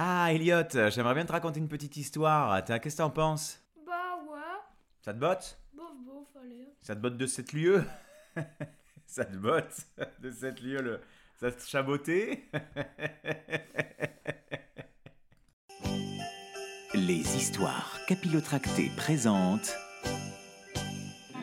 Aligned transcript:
Ah, 0.00 0.32
Elliot, 0.32 0.62
j'aimerais 0.90 1.14
bien 1.14 1.24
te 1.24 1.32
raconter 1.32 1.58
une 1.58 1.66
petite 1.66 1.96
histoire. 1.96 2.64
Qu'est-ce 2.64 2.94
que 2.94 2.98
t'en 2.98 3.10
penses? 3.10 3.60
Bah 3.84 4.16
ouais, 4.30 4.38
Ça 5.00 5.12
te 5.12 5.18
botte? 5.18 5.58
Bof 5.72 5.90
bof, 6.06 6.28
allez. 6.40 6.68
Ça 6.80 6.94
te 6.94 7.00
botte 7.00 7.16
de 7.16 7.26
cette 7.26 7.52
lieu 7.52 7.82
Ça 9.06 9.24
te 9.24 9.34
botte 9.34 9.74
de 10.20 10.30
cette 10.30 10.60
lieu 10.60 10.80
le... 10.80 11.00
Ça 11.40 11.50
te 11.50 11.60
chaboté? 11.66 12.48
Les 16.94 17.36
histoires 17.36 17.98
capillotractées 18.06 18.92
présentent 18.96 19.76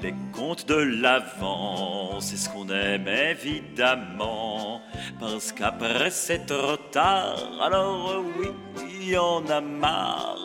Les 0.05 0.13
contes 0.31 0.67
de 0.67 0.75
l'avant, 0.75 2.19
c'est 2.19 2.37
ce 2.37 2.47
qu'on 2.47 2.69
aime 2.69 3.07
évidemment. 3.07 4.79
Parce 5.19 5.51
qu'après 5.51 6.11
c'est 6.11 6.45
trop 6.45 6.77
tard, 6.91 7.39
alors 7.59 8.21
oui, 8.37 8.49
il 8.99 9.09
y 9.09 9.17
en 9.17 9.43
a 9.47 9.61
marre. 9.61 10.44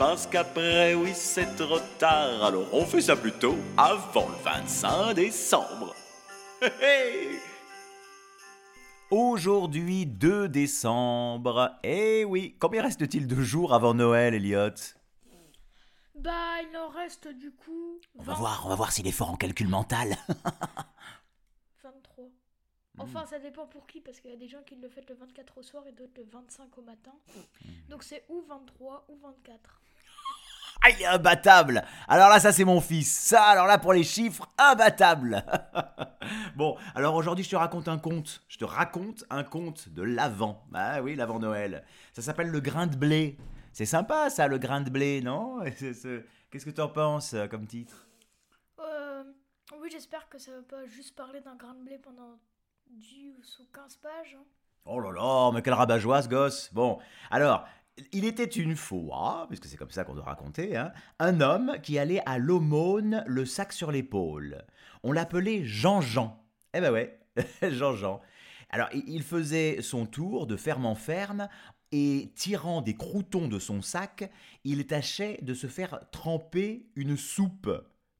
Parce 0.00 0.26
qu'après, 0.26 0.94
oui, 0.94 1.12
c'est 1.14 1.56
trop 1.56 1.78
tard, 1.98 2.42
alors 2.42 2.72
on 2.72 2.86
fait 2.86 3.02
ça 3.02 3.16
plutôt 3.16 3.54
avant 3.76 4.30
le 4.30 4.42
25 4.42 5.12
décembre. 5.12 5.94
Aujourd'hui, 9.10 10.06
2 10.06 10.48
décembre. 10.48 11.76
Eh 11.82 12.24
oui, 12.24 12.56
combien 12.58 12.80
reste-t-il 12.80 13.26
de 13.26 13.42
jours 13.42 13.74
avant 13.74 13.92
Noël, 13.92 14.32
Elliot? 14.32 14.70
Bah 16.14 16.62
il 16.62 16.74
en 16.78 16.88
reste 16.88 17.28
du 17.28 17.50
coup. 17.50 18.00
On 18.18 18.22
va 18.22 18.32
voir, 18.32 18.62
on 18.64 18.70
va 18.70 18.76
voir 18.76 18.92
s'il 18.92 19.06
est 19.06 19.12
fort 19.12 19.28
en 19.28 19.36
calcul 19.36 19.68
mental. 19.68 20.16
23. 21.84 22.24
Enfin, 22.96 23.26
ça 23.26 23.38
dépend 23.38 23.66
pour 23.66 23.86
qui, 23.86 24.00
parce 24.00 24.18
qu'il 24.20 24.30
y 24.30 24.34
a 24.34 24.38
des 24.38 24.48
gens 24.48 24.62
qui 24.62 24.76
le 24.76 24.88
font 24.88 25.02
le 25.06 25.14
24 25.14 25.58
au 25.58 25.62
soir 25.62 25.86
et 25.86 25.92
d'autres 25.92 26.12
le 26.16 26.24
25 26.24 26.78
au 26.78 26.82
matin. 26.82 27.12
Donc 27.90 28.02
c'est 28.02 28.24
ou 28.30 28.40
23 28.48 29.04
ou 29.10 29.18
24. 29.18 29.82
Ah, 30.82 30.90
il 30.90 31.02
est 31.02 31.06
imbattable 31.06 31.84
Alors 32.08 32.28
là, 32.30 32.40
ça 32.40 32.52
c'est 32.52 32.64
mon 32.64 32.80
fils. 32.80 33.14
Ça, 33.14 33.42
alors 33.44 33.66
là, 33.66 33.78
pour 33.78 33.92
les 33.92 34.02
chiffres, 34.02 34.48
imbattable 34.58 35.44
Bon, 36.56 36.76
alors 36.94 37.14
aujourd'hui, 37.14 37.44
je 37.44 37.50
te 37.50 37.56
raconte 37.56 37.88
un 37.88 37.98
conte. 37.98 38.42
Je 38.48 38.56
te 38.58 38.64
raconte 38.64 39.24
un 39.30 39.44
conte 39.44 39.88
de 39.90 40.02
l'avant. 40.02 40.64
Ah 40.72 41.02
oui, 41.02 41.16
l'avant 41.16 41.38
Noël. 41.38 41.84
Ça 42.12 42.22
s'appelle 42.22 42.48
le 42.48 42.60
grain 42.60 42.86
de 42.86 42.96
blé. 42.96 43.36
C'est 43.72 43.86
sympa, 43.86 44.30
ça, 44.30 44.48
le 44.48 44.58
grain 44.58 44.80
de 44.80 44.90
blé, 44.90 45.20
non? 45.22 45.60
Qu'est-ce 45.64 46.64
que 46.64 46.70
tu 46.70 46.80
en 46.80 46.88
penses 46.88 47.34
euh, 47.34 47.46
comme 47.46 47.66
titre? 47.66 48.08
Euh, 48.80 49.22
oui, 49.80 49.88
j'espère 49.92 50.28
que 50.28 50.38
ça 50.38 50.50
va 50.52 50.62
pas 50.62 50.86
juste 50.86 51.14
parler 51.14 51.40
d'un 51.40 51.54
grain 51.56 51.74
de 51.74 51.82
blé 51.84 51.98
pendant 51.98 52.38
10 52.90 53.58
ou 53.60 53.66
15 53.72 53.96
pages. 53.96 54.36
hein. 54.38 54.44
Oh 54.86 54.98
là 54.98 55.12
là, 55.12 55.50
mais 55.52 55.62
quel 55.62 55.74
rabat-joie 55.74 56.22
ce 56.22 56.28
gosse 56.28 56.72
Bon, 56.72 56.98
alors, 57.30 57.64
il 58.12 58.24
était 58.24 58.44
une 58.44 58.76
fois, 58.76 59.46
puisque 59.48 59.66
c'est 59.66 59.76
comme 59.76 59.90
ça 59.90 60.04
qu'on 60.04 60.14
doit 60.14 60.24
raconter, 60.24 60.76
hein, 60.76 60.92
un 61.18 61.40
homme 61.40 61.76
qui 61.82 61.98
allait 61.98 62.22
à 62.26 62.38
l'aumône 62.38 63.24
le 63.26 63.44
sac 63.44 63.72
sur 63.72 63.92
l'épaule. 63.92 64.64
On 65.02 65.12
l'appelait 65.12 65.64
Jean-Jean. 65.64 66.42
Eh 66.74 66.80
ben 66.80 66.92
ouais, 66.92 67.20
Jean-Jean. 67.62 68.20
Alors, 68.70 68.88
il 68.92 69.22
faisait 69.22 69.82
son 69.82 70.06
tour 70.06 70.46
de 70.46 70.56
ferme 70.56 70.86
en 70.86 70.94
ferme 70.94 71.48
et 71.92 72.32
tirant 72.36 72.82
des 72.82 72.94
croutons 72.94 73.48
de 73.48 73.58
son 73.58 73.82
sac, 73.82 74.30
il 74.64 74.86
tâchait 74.86 75.38
de 75.42 75.54
se 75.54 75.66
faire 75.66 76.00
tremper 76.12 76.86
une 76.94 77.16
soupe, 77.16 77.70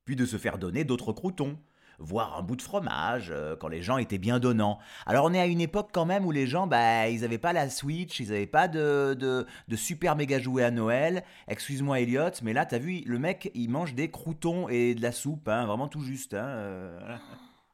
puis 0.05 0.17
de 0.17 0.27
se 0.27 0.39
faire 0.39 0.59
donner 0.59 0.85
d'autres 0.85 1.13
croutons 1.13 1.57
voire 2.01 2.39
un 2.39 2.43
bout 2.43 2.57
de 2.57 2.63
fromage, 2.63 3.29
euh, 3.31 3.57
quand 3.57 3.69
les 3.69 3.83
gens 3.83 3.99
étaient 3.99 4.19
bien 4.19 4.39
donnants. 4.39 4.79
Alors 5.07 5.27
on 5.27 5.33
est 5.33 5.41
à 5.41 5.47
une 5.47 5.61
époque 5.61 5.91
quand 5.93 6.07
même 6.07 6.27
où 6.27 6.33
les 6.33 6.47
gens, 6.47 6.67
bah, 6.67 7.09
ils 7.09 7.21
n'avaient 7.21 7.39
pas 7.39 7.53
la 7.53 7.71
Switch, 7.71 8.19
ils 8.21 8.29
n'avaient 8.29 8.47
pas 8.47 8.69
de, 8.69 9.15
de, 9.19 9.47
de 9.69 9.77
super 9.77 10.17
méga 10.17 10.39
jouets 10.39 10.65
à 10.65 10.71
Noël. 10.71 11.23
Excuse-moi 11.49 12.01
Elliot, 12.01 12.31
mais 12.43 12.53
là, 12.53 12.67
t'as 12.67 12.79
vu, 12.79 13.03
le 13.07 13.19
mec, 13.19 13.51
il 13.55 13.71
mange 13.71 13.95
des 13.95 14.11
croutons 14.11 14.69
et 14.69 14.95
de 14.95 15.03
la 15.03 15.13
soupe, 15.13 15.49
hein, 15.49 15.67
vraiment 15.67 15.89
tout 15.89 16.03
juste. 16.03 16.35
Hein, 16.35 16.47
euh. 16.47 17.17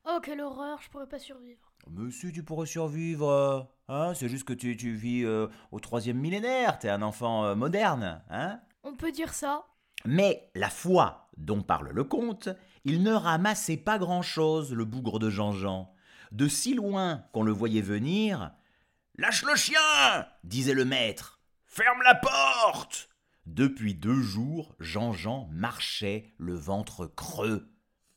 Oh, 0.08 0.20
quelle 0.22 0.40
horreur, 0.40 0.80
je 0.82 0.88
pourrais 0.88 1.08
pas 1.08 1.18
survivre. 1.18 1.72
Monsieur, 1.90 2.30
tu 2.30 2.44
pourrais 2.44 2.66
survivre, 2.66 3.28
euh, 3.28 3.60
hein, 3.88 4.12
c'est 4.14 4.28
juste 4.28 4.44
que 4.44 4.52
tu, 4.52 4.76
tu 4.76 4.92
vis 4.94 5.24
euh, 5.24 5.48
au 5.72 5.80
troisième 5.80 6.18
millénaire, 6.18 6.78
t'es 6.78 6.88
un 6.88 7.02
enfant 7.02 7.44
euh, 7.44 7.54
moderne, 7.56 8.22
hein 8.30 8.60
On 8.84 8.94
peut 8.94 9.10
dire 9.10 9.34
ça. 9.34 9.66
Mais 10.04 10.48
la 10.54 10.70
foi 10.70 11.28
dont 11.36 11.62
parle 11.62 11.90
le 11.90 12.04
conte, 12.04 12.48
il 12.86 13.02
ne 13.02 13.12
ramassait 13.12 13.76
pas 13.76 13.98
grand-chose, 13.98 14.72
le 14.72 14.84
bougre 14.84 15.18
de 15.18 15.28
Jean-Jean. 15.28 15.92
De 16.30 16.46
si 16.46 16.72
loin 16.72 17.24
qu'on 17.32 17.42
le 17.42 17.50
voyait 17.50 17.80
venir. 17.80 18.52
Lâche 19.16 19.42
le 19.42 19.56
chien 19.56 19.80
disait 20.44 20.72
le 20.72 20.84
maître. 20.84 21.40
Ferme 21.64 22.00
la 22.04 22.14
porte 22.14 23.08
Depuis 23.44 23.94
deux 23.96 24.22
jours, 24.22 24.76
Jean-Jean 24.78 25.48
marchait 25.50 26.32
le 26.38 26.54
ventre 26.54 27.06
creux. 27.08 27.68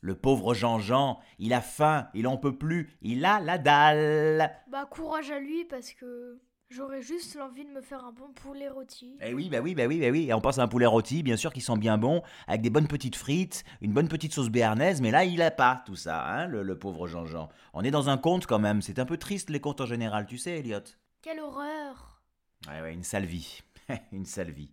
Le 0.02 0.14
pauvre 0.14 0.54
Jean-Jean, 0.54 1.18
il 1.40 1.52
a 1.52 1.62
faim, 1.62 2.08
il 2.14 2.28
en 2.28 2.36
peut 2.36 2.56
plus, 2.56 2.96
il 3.02 3.24
a 3.24 3.40
la 3.40 3.58
dalle. 3.58 4.52
Bah 4.70 4.86
courage 4.88 5.32
à 5.32 5.40
lui 5.40 5.64
parce 5.64 5.92
que 5.94 6.40
j'aurais 6.70 7.02
juste 7.02 7.34
l'envie 7.34 7.64
de 7.64 7.70
me 7.70 7.80
faire 7.80 8.04
un 8.04 8.12
bon 8.12 8.32
poulet 8.32 8.68
rôti. 8.68 9.18
Eh 9.20 9.34
oui, 9.34 9.48
bah 9.48 9.58
oui, 9.60 9.74
bah 9.74 9.86
oui, 9.86 10.00
bah 10.00 10.08
oui. 10.10 10.26
Et 10.28 10.34
on 10.34 10.40
pense 10.40 10.58
à 10.58 10.62
un 10.62 10.68
poulet 10.68 10.86
rôti, 10.86 11.22
bien 11.22 11.36
sûr, 11.36 11.52
qui 11.52 11.60
sent 11.60 11.76
bien 11.76 11.98
bon, 11.98 12.22
avec 12.46 12.62
des 12.62 12.70
bonnes 12.70 12.88
petites 12.88 13.16
frites, 13.16 13.64
une 13.80 13.92
bonne 13.92 14.08
petite 14.08 14.32
sauce 14.32 14.48
béarnaise, 14.48 15.00
mais 15.00 15.10
là, 15.10 15.24
il 15.24 15.42
a 15.42 15.50
pas 15.50 15.82
tout 15.84 15.96
ça, 15.96 16.24
hein, 16.26 16.46
le, 16.46 16.62
le 16.62 16.78
pauvre 16.78 17.06
Jean-Jean. 17.06 17.48
On 17.74 17.82
est 17.82 17.90
dans 17.90 18.08
un 18.08 18.16
conte 18.16 18.46
quand 18.46 18.58
même, 18.58 18.82
c'est 18.82 18.98
un 18.98 19.06
peu 19.06 19.16
triste 19.16 19.50
les 19.50 19.60
contes 19.60 19.80
en 19.80 19.86
général, 19.86 20.26
tu 20.26 20.38
sais, 20.38 20.58
Elliot. 20.58 20.80
Quelle 21.22 21.40
horreur. 21.40 22.22
Ouais, 22.68 22.80
ouais, 22.80 22.94
une 22.94 23.04
sale 23.04 23.26
vie. 23.26 23.62
une 24.12 24.24
sale 24.24 24.50
vie. 24.50 24.70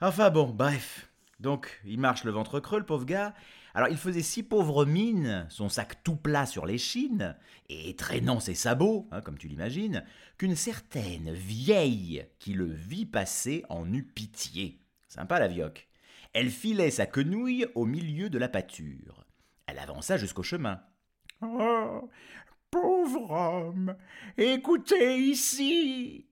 Enfin 0.00 0.30
bon, 0.30 0.50
bref. 0.50 1.08
Donc, 1.40 1.80
il 1.84 1.98
marche 1.98 2.24
le 2.24 2.30
ventre 2.30 2.60
creux, 2.60 2.78
le 2.78 2.86
pauvre 2.86 3.04
gars. 3.04 3.34
Alors, 3.76 3.90
il 3.90 3.98
faisait 3.98 4.22
si 4.22 4.42
pauvre 4.42 4.86
mine, 4.86 5.44
son 5.50 5.68
sac 5.68 6.02
tout 6.02 6.16
plat 6.16 6.46
sur 6.46 6.64
l'échine, 6.64 7.36
et 7.68 7.94
traînant 7.94 8.40
ses 8.40 8.54
sabots, 8.54 9.06
hein, 9.10 9.20
comme 9.20 9.36
tu 9.36 9.48
l'imagines, 9.48 10.02
qu'une 10.38 10.56
certaine 10.56 11.30
vieille 11.34 12.24
qui 12.38 12.54
le 12.54 12.64
vit 12.64 13.04
passer 13.04 13.66
en 13.68 13.92
eut 13.92 14.02
pitié. 14.02 14.80
Sympa 15.08 15.38
la 15.38 15.48
vioque. 15.48 15.90
Elle 16.32 16.48
filait 16.48 16.90
sa 16.90 17.04
quenouille 17.04 17.66
au 17.74 17.84
milieu 17.84 18.30
de 18.30 18.38
la 18.38 18.48
pâture. 18.48 19.26
Elle 19.66 19.78
avança 19.78 20.16
jusqu'au 20.16 20.42
chemin. 20.42 20.80
Oh, 21.42 22.08
pauvre 22.70 23.30
homme, 23.30 23.94
écoutez 24.38 25.18
ici. 25.18 26.30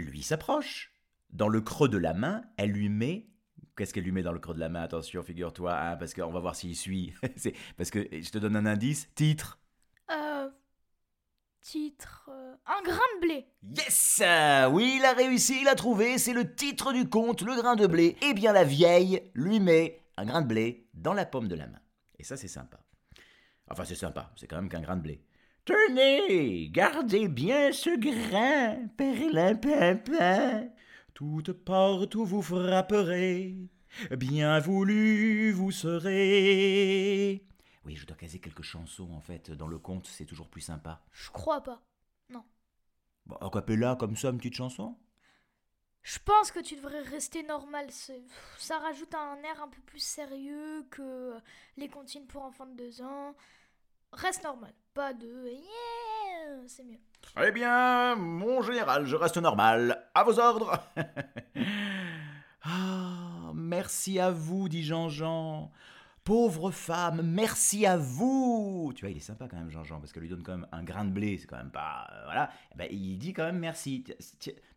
Lui 0.00 0.24
s'approche. 0.24 0.92
Dans 1.30 1.48
le 1.48 1.60
creux 1.60 1.88
de 1.88 1.98
la 1.98 2.12
main, 2.12 2.42
elle 2.56 2.72
lui 2.72 2.88
met. 2.88 3.28
Qu'est-ce 3.76 3.92
qu'elle 3.92 4.04
lui 4.04 4.12
met 4.12 4.22
dans 4.22 4.32
le 4.32 4.38
creux 4.38 4.54
de 4.54 4.60
la 4.60 4.70
main? 4.70 4.82
Attention, 4.82 5.22
figure-toi, 5.22 5.78
hein, 5.78 5.96
parce 5.96 6.14
qu'on 6.14 6.30
va 6.32 6.40
voir 6.40 6.56
s'il 6.56 6.74
suit. 6.74 7.12
C'est 7.36 7.54
parce 7.76 7.90
que 7.90 8.08
je 8.10 8.30
te 8.30 8.38
donne 8.38 8.56
un 8.56 8.64
indice. 8.64 9.08
Titre. 9.14 9.58
Euh. 10.10 10.48
Titre. 11.60 12.30
euh, 12.32 12.54
un 12.66 12.82
grain 12.82 12.96
de 13.16 13.20
blé. 13.20 13.46
Yes 13.76 14.22
Oui, 14.72 14.96
il 14.98 15.04
a 15.04 15.12
réussi, 15.12 15.58
il 15.60 15.68
a 15.68 15.74
trouvé. 15.74 16.16
C'est 16.16 16.32
le 16.32 16.54
titre 16.54 16.92
du 16.92 17.08
conte, 17.08 17.42
le 17.42 17.54
grain 17.54 17.76
de 17.76 17.86
blé. 17.86 18.16
Eh 18.22 18.32
bien, 18.32 18.52
la 18.52 18.64
vieille 18.64 19.30
lui 19.34 19.60
met 19.60 20.00
un 20.16 20.24
grain 20.24 20.40
de 20.40 20.46
blé 20.46 20.88
dans 20.94 21.12
la 21.12 21.26
paume 21.26 21.48
de 21.48 21.54
la 21.54 21.66
main. 21.66 21.80
Et 22.18 22.24
ça, 22.24 22.36
c'est 22.38 22.48
sympa. 22.48 22.78
Enfin, 23.68 23.84
c'est 23.84 23.94
sympa. 23.94 24.32
C'est 24.36 24.46
quand 24.46 24.56
même 24.56 24.70
qu'un 24.70 24.80
grain 24.80 24.96
de 24.96 25.02
blé. 25.02 25.22
Tenez, 25.66 26.70
gardez 26.70 27.28
bien 27.28 27.72
ce 27.72 27.90
grain, 27.98 28.86
perlimpinpin. 28.96 30.68
Toute 31.16 31.52
porte 31.64 32.14
où 32.14 32.26
vous 32.26 32.42
frapperez, 32.42 33.70
bien 34.18 34.58
voulu 34.58 35.50
vous 35.50 35.70
serez. 35.70 37.42
Oui, 37.86 37.96
je 37.96 38.04
dois 38.04 38.18
caser 38.18 38.38
quelques 38.38 38.60
chansons, 38.60 39.10
en 39.14 39.22
fait. 39.22 39.50
Dans 39.50 39.66
le 39.66 39.78
conte, 39.78 40.06
c'est 40.08 40.26
toujours 40.26 40.50
plus 40.50 40.60
sympa. 40.60 41.02
Je 41.12 41.30
crois 41.30 41.62
pas. 41.62 41.82
Bon, 43.24 43.36
a 43.36 43.48
cappella, 43.48 43.96
comme 43.96 44.14
ça, 44.14 44.28
une 44.28 44.36
petite 44.36 44.56
chanson? 44.56 44.94
Je 46.02 46.18
pense 46.18 46.52
que 46.52 46.60
tu 46.60 46.76
devrais 46.76 47.00
rester 47.00 47.42
normal. 47.44 47.86
Ça 48.58 48.78
rajoute 48.78 49.14
un 49.14 49.38
air 49.38 49.62
un 49.62 49.68
peu 49.68 49.80
plus 49.86 50.04
sérieux 50.04 50.84
que 50.90 51.32
les 51.78 51.88
comptines 51.88 52.26
pour 52.26 52.42
enfants 52.42 52.66
de 52.66 52.76
2 52.76 53.00
ans. 53.00 53.34
Reste 54.12 54.44
normal. 54.44 54.72
Pas 54.94 55.12
de. 55.12 55.44
C'est 56.66 56.84
mieux. 56.84 56.98
Très 57.20 57.52
bien, 57.52 58.16
mon 58.16 58.62
général, 58.62 59.04
je 59.04 59.16
reste 59.16 59.36
normal. 59.36 60.02
À 60.14 60.24
vos 60.24 60.38
ordres. 60.38 60.78
merci 63.54 64.18
à 64.18 64.30
vous, 64.30 64.68
dit 64.68 64.84
Jean-Jean. 64.84 65.70
Pauvre 66.24 66.72
femme, 66.72 67.22
merci 67.22 67.86
à 67.86 67.96
vous 67.96 68.92
Tu 68.96 69.02
vois, 69.04 69.10
il 69.10 69.16
est 69.16 69.20
sympa 69.20 69.46
quand 69.48 69.58
même, 69.58 69.70
Jean-Jean, 69.70 70.00
parce 70.00 70.12
qu'elle 70.12 70.24
lui 70.24 70.28
donne 70.28 70.42
quand 70.42 70.56
même 70.56 70.66
un 70.72 70.82
grain 70.82 71.04
de 71.04 71.12
blé, 71.12 71.38
c'est 71.38 71.46
quand 71.46 71.56
même 71.56 71.70
pas... 71.70 72.08
euh, 72.12 72.24
voilà, 72.24 72.50
Eh 72.74 72.78
ben, 72.78 72.88
il 72.90 73.16
dit 73.16 73.32
quand 73.32 73.44
même 73.44 73.60
merci. 73.60 74.02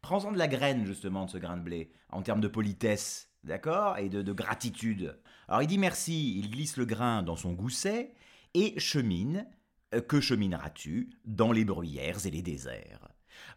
Prends-en 0.04 0.32
de 0.32 0.38
la 0.38 0.48
graine, 0.48 0.86
justement, 0.86 1.26
de 1.26 1.32
ce 1.32 1.40
grain 1.40 1.58
de 1.58 1.64
blé, 1.64 1.92
en 2.12 2.22
termes 2.22 2.40
de 2.42 2.48
politesse, 2.48 3.32
d'accord 3.44 3.98
Et 3.98 4.10
de, 4.10 4.22
de 4.22 4.32
gratitude. 4.32 5.18
Alors 5.48 5.64
il 5.64 5.68
dit 5.68 5.80
merci, 5.80 6.38
il 6.38 6.52
glisse 6.52 6.78
le 6.78 6.86
grain 6.86 7.24
dans 7.24 7.36
son 7.36 7.54
gousset, 7.54 8.14
et 8.54 8.80
chemine, 8.80 9.48
euh, 9.94 10.02
que 10.02 10.20
chemineras-tu, 10.20 11.10
dans 11.26 11.52
les 11.52 11.66
bruyères 11.66 12.26
et 12.26 12.32
les 12.32 12.42
déserts? 12.42 13.10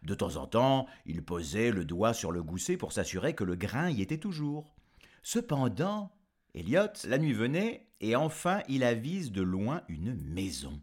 De 0.03 0.15
temps 0.15 0.35
en 0.37 0.47
temps, 0.47 0.87
il 1.05 1.23
posait 1.23 1.71
le 1.71 1.85
doigt 1.85 2.13
sur 2.13 2.31
le 2.31 2.43
gousset 2.43 2.77
pour 2.77 2.91
s'assurer 2.91 3.35
que 3.35 3.43
le 3.43 3.55
grain 3.55 3.89
y 3.89 4.01
était 4.01 4.17
toujours. 4.17 4.75
Cependant, 5.21 6.11
Elliot, 6.53 6.93
la 7.05 7.17
nuit 7.17 7.33
venait, 7.33 7.87
et 7.99 8.15
enfin 8.15 8.61
il 8.67 8.83
avise 8.83 9.31
de 9.31 9.41
loin 9.41 9.83
une 9.87 10.15
maison, 10.15 10.81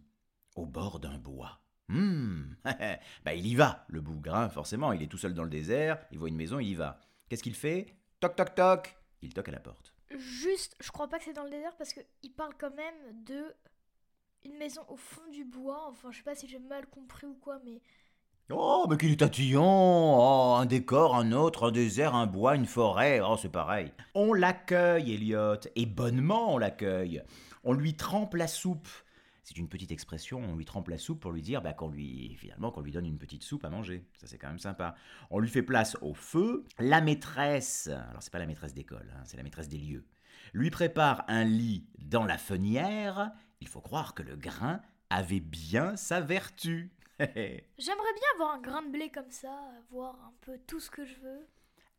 au 0.56 0.66
bord 0.66 1.00
d'un 1.00 1.18
bois. 1.18 1.60
Hum, 1.90 2.56
bah 3.24 3.34
il 3.34 3.46
y 3.46 3.54
va, 3.54 3.84
le 3.88 4.00
bougrin, 4.00 4.48
forcément, 4.48 4.92
il 4.92 5.02
est 5.02 5.08
tout 5.08 5.18
seul 5.18 5.34
dans 5.34 5.44
le 5.44 5.50
désert, 5.50 5.98
il 6.12 6.18
voit 6.18 6.28
une 6.28 6.36
maison, 6.36 6.60
il 6.60 6.68
y 6.68 6.74
va. 6.74 7.00
Qu'est-ce 7.28 7.42
qu'il 7.42 7.54
fait? 7.54 7.94
Toc 8.20 8.36
toc 8.36 8.54
toc 8.54 8.96
Il 9.22 9.34
toque 9.34 9.48
à 9.48 9.52
la 9.52 9.60
porte. 9.60 9.92
Juste, 10.16 10.76
je 10.80 10.90
crois 10.90 11.08
pas 11.08 11.18
que 11.18 11.24
c'est 11.24 11.32
dans 11.32 11.44
le 11.44 11.50
désert 11.50 11.76
parce 11.76 11.92
qu'il 11.92 12.32
parle 12.32 12.54
quand 12.58 12.74
même 12.74 13.24
de 13.24 13.54
une 14.44 14.56
maison 14.56 14.82
au 14.88 14.96
fond 14.96 15.26
du 15.32 15.44
bois. 15.44 15.86
Enfin, 15.88 16.10
je 16.10 16.18
sais 16.18 16.24
pas 16.24 16.34
si 16.34 16.48
j'ai 16.48 16.58
mal 16.58 16.86
compris 16.86 17.26
ou 17.26 17.34
quoi, 17.34 17.60
mais 17.64 17.80
Oh, 18.52 18.86
mais 18.90 18.96
qu'il 18.96 19.12
est 19.12 19.16
tatillon 19.16 19.62
Oh, 19.62 20.56
un 20.58 20.66
décor, 20.66 21.14
un 21.14 21.30
autre, 21.30 21.68
un 21.68 21.72
désert, 21.72 22.16
un 22.16 22.26
bois, 22.26 22.56
une 22.56 22.66
forêt, 22.66 23.20
oh, 23.20 23.36
c'est 23.40 23.48
pareil. 23.48 23.92
On 24.14 24.32
l'accueille, 24.32 25.14
Elliot, 25.14 25.60
et 25.76 25.86
bonnement 25.86 26.54
on 26.54 26.58
l'accueille. 26.58 27.22
On 27.62 27.72
lui 27.72 27.94
trempe 27.94 28.34
la 28.34 28.48
soupe. 28.48 28.88
C'est 29.44 29.56
une 29.56 29.68
petite 29.68 29.92
expression, 29.92 30.40
on 30.40 30.56
lui 30.56 30.64
trempe 30.64 30.88
la 30.88 30.98
soupe 30.98 31.20
pour 31.20 31.30
lui 31.32 31.42
dire 31.42 31.62
bah, 31.62 31.72
qu'on 31.72 31.88
lui, 31.88 32.34
finalement, 32.38 32.72
qu'on 32.72 32.80
lui 32.80 32.92
donne 32.92 33.06
une 33.06 33.18
petite 33.18 33.44
soupe 33.44 33.64
à 33.64 33.70
manger. 33.70 34.04
Ça, 34.20 34.26
c'est 34.26 34.38
quand 34.38 34.48
même 34.48 34.58
sympa. 34.58 34.96
On 35.30 35.38
lui 35.38 35.48
fait 35.48 35.62
place 35.62 35.96
au 36.02 36.14
feu. 36.14 36.64
La 36.78 37.00
maîtresse, 37.00 37.88
alors 37.88 38.20
c'est 38.22 38.32
pas 38.32 38.38
la 38.38 38.46
maîtresse 38.46 38.74
d'école, 38.74 39.12
hein, 39.16 39.22
c'est 39.24 39.36
la 39.36 39.42
maîtresse 39.44 39.68
des 39.68 39.78
lieux, 39.78 40.04
lui 40.54 40.70
prépare 40.70 41.24
un 41.28 41.44
lit 41.44 41.86
dans 41.98 42.24
la 42.24 42.38
fenière. 42.38 43.32
Il 43.60 43.68
faut 43.68 43.80
croire 43.80 44.14
que 44.14 44.22
le 44.22 44.36
grain 44.36 44.80
avait 45.10 45.40
bien 45.40 45.96
sa 45.96 46.20
vertu. 46.20 46.92
j'aimerais 47.18 48.14
bien 48.14 48.28
avoir 48.34 48.54
un 48.54 48.60
grain 48.60 48.82
de 48.82 48.90
blé 48.90 49.10
comme 49.10 49.30
ça, 49.30 49.52
avoir 49.88 50.14
un 50.24 50.32
peu 50.40 50.58
tout 50.66 50.80
ce 50.80 50.90
que 50.90 51.04
je 51.04 51.14
veux. 51.16 51.46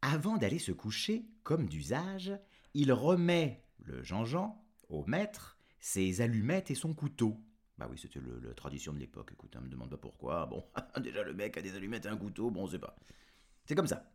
Avant 0.01 0.37
d'aller 0.37 0.59
se 0.59 0.71
coucher, 0.71 1.25
comme 1.43 1.67
d'usage, 1.67 2.33
il 2.73 2.91
remet 2.91 3.63
le 3.79 4.01
Jean-Jean 4.01 4.63
au 4.89 5.05
maître 5.05 5.57
ses 5.79 6.21
allumettes 6.21 6.71
et 6.71 6.75
son 6.75 6.93
couteau. 6.93 7.37
Bah 7.77 7.87
oui, 7.89 7.97
c'était 7.97 8.19
la 8.19 8.53
tradition 8.53 8.93
de 8.93 8.99
l'époque. 8.99 9.31
Écoute, 9.33 9.55
hein, 9.55 9.61
me 9.61 9.69
demande 9.69 9.89
pas 9.89 9.97
pourquoi. 9.97 10.45
Bon, 10.45 10.63
déjà 11.01 11.23
le 11.23 11.33
mec 11.33 11.57
a 11.57 11.61
des 11.61 11.75
allumettes 11.75 12.05
et 12.05 12.09
un 12.09 12.17
couteau, 12.17 12.51
bon, 12.51 12.63
on 12.63 12.67
sait 12.67 12.79
pas. 12.79 12.95
C'est 13.65 13.75
comme 13.75 13.87
ça. 13.87 14.11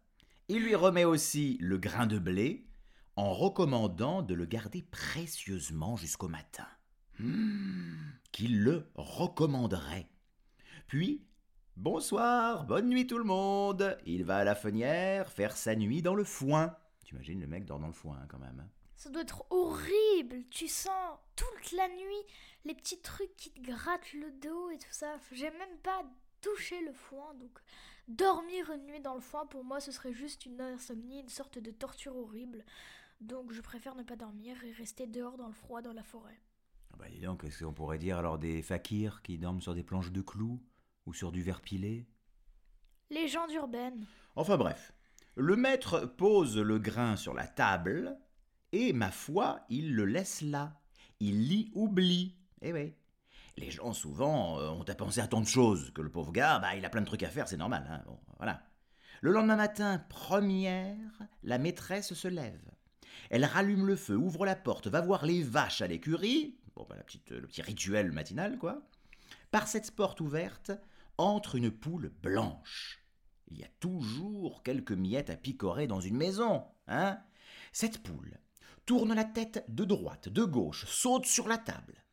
Il 0.48 0.62
lui 0.62 0.76
remet 0.76 1.04
aussi 1.04 1.58
le 1.60 1.76
grain 1.76 2.06
de 2.06 2.18
blé 2.18 2.68
en 3.16 3.32
recommandant 3.32 4.22
de 4.22 4.34
le 4.34 4.46
garder 4.46 4.82
précieusement 4.82 5.96
jusqu'au 5.96 6.28
matin. 6.28 6.66
Hmm, 7.18 7.94
qu'il 8.32 8.62
le 8.62 8.86
recommanderait. 8.94 10.08
Puis, 10.86 11.26
bonsoir, 11.76 12.64
bonne 12.64 12.88
nuit 12.88 13.06
tout 13.06 13.18
le 13.18 13.24
monde. 13.24 13.98
Il 14.04 14.24
va 14.24 14.38
à 14.38 14.44
la 14.44 14.54
fenière 14.54 15.30
faire 15.30 15.56
sa 15.56 15.74
nuit 15.74 16.02
dans 16.02 16.14
le 16.14 16.24
foin. 16.24 16.76
T'imagines, 17.04 17.40
le 17.40 17.46
mec 17.46 17.64
dort 17.64 17.78
dans 17.78 17.86
le 17.86 17.92
foin 17.92 18.18
hein, 18.22 18.26
quand 18.28 18.38
même. 18.38 18.60
hein. 18.60 18.68
Ça 18.96 19.10
doit 19.10 19.22
être 19.22 19.44
horrible. 19.50 20.44
Tu 20.50 20.68
sens 20.68 21.18
toute 21.36 21.72
la 21.72 21.88
nuit 21.88 22.24
les 22.64 22.74
petits 22.74 23.00
trucs 23.00 23.34
qui 23.36 23.50
te 23.52 23.60
grattent 23.60 24.12
le 24.12 24.30
dos 24.32 24.70
et 24.70 24.78
tout 24.78 24.86
ça. 24.90 25.14
J'ai 25.32 25.50
même 25.50 25.78
pas 25.82 26.02
touché 26.40 26.80
le 26.82 26.92
foin, 26.92 27.34
donc 27.34 27.58
dormir 28.08 28.70
une 28.72 28.86
nuit 28.86 29.00
dans 29.00 29.14
le 29.14 29.20
foin 29.20 29.46
pour 29.46 29.64
moi 29.64 29.80
ce 29.80 29.90
serait 29.90 30.12
juste 30.12 30.46
une 30.46 30.60
insomnie, 30.60 31.20
une 31.20 31.28
sorte 31.28 31.58
de 31.58 31.70
torture 31.70 32.16
horrible. 32.16 32.64
Donc 33.20 33.52
je 33.52 33.60
préfère 33.60 33.94
ne 33.94 34.02
pas 34.02 34.16
dormir 34.16 34.62
et 34.64 34.72
rester 34.72 35.06
dehors 35.06 35.36
dans 35.36 35.46
le 35.48 35.54
froid 35.54 35.80
dans 35.82 35.92
la 35.92 36.02
forêt. 36.02 36.40
Ah 36.96 37.02
bah 37.02 37.10
dis 37.10 37.20
donc, 37.20 37.42
qu'est-ce 37.42 37.62
qu'on 37.62 37.74
pourrait 37.74 37.98
dire 37.98 38.16
alors 38.16 38.38
des 38.38 38.62
fakirs 38.62 39.20
qui 39.22 39.36
dorment 39.36 39.60
sur 39.60 39.74
des 39.74 39.82
planches 39.82 40.12
de 40.12 40.22
clous 40.22 40.62
ou 41.04 41.12
sur 41.12 41.30
du 41.30 41.42
verre 41.42 41.60
pilé? 41.60 42.08
Légende 43.10 43.50
urbaine. 43.52 44.06
Enfin 44.34 44.56
bref, 44.56 44.92
le 45.34 45.56
maître 45.56 46.06
pose 46.06 46.56
le 46.56 46.78
grain 46.78 47.16
sur 47.16 47.34
la 47.34 47.46
table 47.46 48.16
et, 48.72 48.94
ma 48.94 49.10
foi, 49.10 49.60
il 49.68 49.94
le 49.94 50.06
laisse 50.06 50.40
là. 50.40 50.80
Il 51.20 51.48
l'y 51.48 51.70
oublie. 51.74 52.38
Eh 52.62 52.72
oui. 52.72 52.94
Les 53.58 53.70
gens, 53.70 53.92
souvent, 53.92 54.58
euh, 54.58 54.70
ont 54.70 54.82
à 54.82 54.94
penser 54.94 55.20
à 55.20 55.28
tant 55.28 55.40
de 55.40 55.46
choses 55.46 55.90
que 55.92 56.02
le 56.02 56.10
pauvre 56.10 56.32
gars, 56.32 56.58
bah, 56.58 56.76
il 56.76 56.84
a 56.84 56.90
plein 56.90 57.02
de 57.02 57.06
trucs 57.06 57.22
à 57.22 57.28
faire, 57.28 57.46
c'est 57.46 57.56
normal. 57.56 57.86
hein. 57.90 58.02
Bon, 58.06 58.18
voilà. 58.38 58.62
Le 59.20 59.32
lendemain 59.32 59.56
matin, 59.56 59.98
première, 60.08 60.96
la 61.42 61.58
maîtresse 61.58 62.14
se 62.14 62.28
lève. 62.28 62.70
Elle 63.30 63.44
rallume 63.44 63.86
le 63.86 63.96
feu, 63.96 64.16
ouvre 64.16 64.46
la 64.46 64.56
porte, 64.56 64.88
va 64.88 65.00
voir 65.00 65.24
les 65.26 65.42
vaches 65.42 65.80
à 65.82 65.86
l'écurie. 65.86 66.58
Bon, 66.76 66.86
bah, 66.88 66.96
la 66.96 67.02
petite, 67.02 67.30
le 67.30 67.46
petit 67.46 67.62
rituel 67.62 68.12
matinal, 68.12 68.58
quoi. 68.58 68.82
Par 69.50 69.66
cette 69.66 69.90
porte 69.92 70.20
ouverte, 70.20 70.72
entre 71.18 71.54
une 71.54 71.70
poule 71.70 72.12
blanche. 72.22 73.02
Il 73.48 73.58
y 73.58 73.64
a 73.64 73.68
toujours 73.80 74.62
quelques 74.62 74.92
miettes 74.92 75.30
à 75.30 75.36
picorer 75.36 75.86
dans 75.86 76.00
une 76.00 76.16
maison, 76.16 76.64
hein 76.88 77.18
Cette 77.72 78.02
poule 78.02 78.38
tourne 78.84 79.14
la 79.14 79.24
tête 79.24 79.64
de 79.68 79.84
droite, 79.84 80.28
de 80.28 80.44
gauche, 80.44 80.84
saute 80.86 81.26
sur 81.26 81.48
la 81.48 81.58
table. 81.58 82.04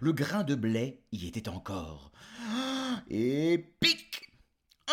Le 0.00 0.12
grain 0.12 0.44
de 0.44 0.54
blé 0.54 1.04
y 1.12 1.26
était 1.26 1.48
encore. 1.48 2.12
Et 3.08 3.74
pique 3.80 4.32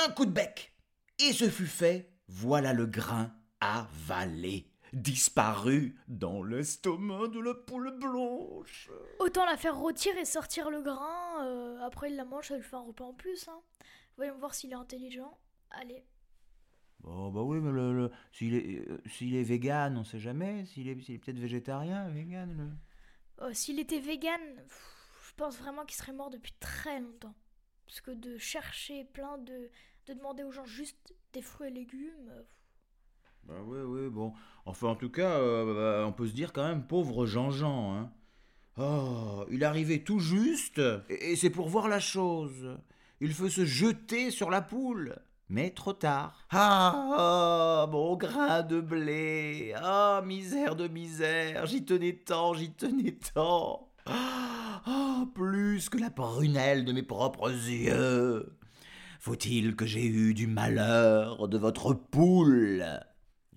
Un 0.06 0.12
coup 0.12 0.26
de 0.26 0.32
bec 0.32 0.74
Et 1.20 1.34
ce 1.34 1.50
fut 1.50 1.68
fait, 1.68 2.14
voilà 2.28 2.74
le 2.74 2.86
grain 2.86 3.34
avalé, 3.60 4.72
disparu 5.02 5.96
dans 6.08 6.44
l'estomac 6.44 7.28
de 7.30 7.40
la 7.40 7.54
poule 7.54 7.92
blanche. 7.98 8.90
Autant 9.20 9.46
la 9.46 9.58
faire 9.58 9.78
rôtir 9.78 10.18
et 10.18 10.26
sortir 10.26 10.70
le 10.70 10.82
grain. 10.82 11.46
euh, 11.46 11.80
après 11.82 12.10
il 12.10 12.16
la 12.16 12.26
mange, 12.26 12.48
ça 12.48 12.56
lui 12.58 12.64
fait 12.64 12.76
un 12.76 12.82
repas 12.82 13.06
en 13.06 13.14
plus. 13.14 13.48
Hein. 13.48 13.60
Voyons 14.18 14.38
voir 14.38 14.54
s'il 14.56 14.72
est 14.72 14.76
intelligent. 14.76 15.38
Allez. 15.72 16.04
Oh 17.04 17.30
bah 17.32 17.42
oui, 17.44 17.60
mais 17.60 17.72
le, 17.72 17.94
le- 17.94 18.12
s'il 18.32 18.56
est, 18.56 18.90
euh, 18.90 19.02
s'il 19.06 19.36
est 19.36 19.44
vegan, 19.44 19.98
on 19.98 20.04
sait 20.04 20.20
jamais. 20.20 20.66
S'il 20.66 20.88
est, 20.90 21.00
s'il 21.02 21.16
est 21.16 21.20
peut-être 21.20 21.40
végétarien, 21.40 22.10
vegan. 22.10 22.56
le- 22.58 23.46
Oh, 23.46 23.54
S'il 23.54 23.80
était 23.80 24.00
vegan, 24.00 24.42
pff, 24.56 25.30
je 25.30 25.34
pense 25.36 25.58
vraiment 25.60 25.86
qu'il 25.86 25.96
serait 25.98 26.12
mort 26.14 26.32
depuis 26.32 26.54
très 26.60 27.00
longtemps. 27.00 27.36
Parce 27.86 28.02
que 28.02 28.12
de 28.12 28.38
chercher 28.38 29.06
plein 29.06 29.38
de. 29.38 29.70
de 30.08 30.14
demander 30.14 30.44
aux 30.44 30.52
gens 30.52 30.66
juste 30.66 31.14
des 31.34 31.42
fruits 31.44 31.68
et 31.68 31.72
légumes. 31.72 32.30
euh, 32.32 32.42
pff. 32.42 32.57
Bah 33.48 33.56
oui, 33.66 33.80
oui, 33.86 34.10
bon. 34.10 34.34
Enfin, 34.66 34.90
en 34.90 34.96
tout 34.96 35.10
cas, 35.10 35.38
euh, 35.40 36.02
bah, 36.02 36.06
on 36.06 36.12
peut 36.12 36.28
se 36.28 36.34
dire 36.34 36.52
quand 36.52 36.68
même, 36.68 36.84
pauvre 36.84 37.26
Jean-Jean, 37.26 37.96
hein. 37.96 38.12
Oh, 38.78 39.46
il 39.50 39.64
arrivait 39.64 40.00
tout 40.00 40.20
juste, 40.20 40.82
et, 41.10 41.36
c'est 41.36 41.50
pour 41.50 41.68
voir 41.68 41.88
la 41.88 42.00
chose. 42.00 42.78
Il 43.22 43.34
faut 43.34 43.50
se 43.50 43.66
jeter 43.66 44.30
sur 44.30 44.52
la 44.52 44.62
poule. 44.62 45.16
Mais 45.50 45.70
trop 45.70 45.94
tard. 45.94 46.46
Ah, 46.52 47.88
mon 47.90 48.18
grain 48.18 48.62
de 48.64 48.82
blé. 48.82 49.74
Ah, 49.78 50.22
misère 50.26 50.76
de 50.76 50.90
misère. 50.90 51.66
J'y 51.66 51.86
tenais 51.86 52.14
tant, 52.14 52.54
j'y 52.54 52.72
tenais 52.72 53.18
tant. 53.34 53.90
Ah, 54.06 55.26
plus 55.34 55.90
que 55.90 55.98
la 55.98 56.12
prunelle 56.12 56.84
de 56.84 56.92
mes 56.92 57.02
propres 57.02 57.50
yeux. 57.50 58.58
Faut-il 59.22 59.76
que 59.76 59.86
j'ai 59.86 60.06
eu 60.06 60.34
du 60.34 60.48
malheur 60.48 61.48
de 61.48 61.58
votre 61.58 61.94
poule? 61.94 62.86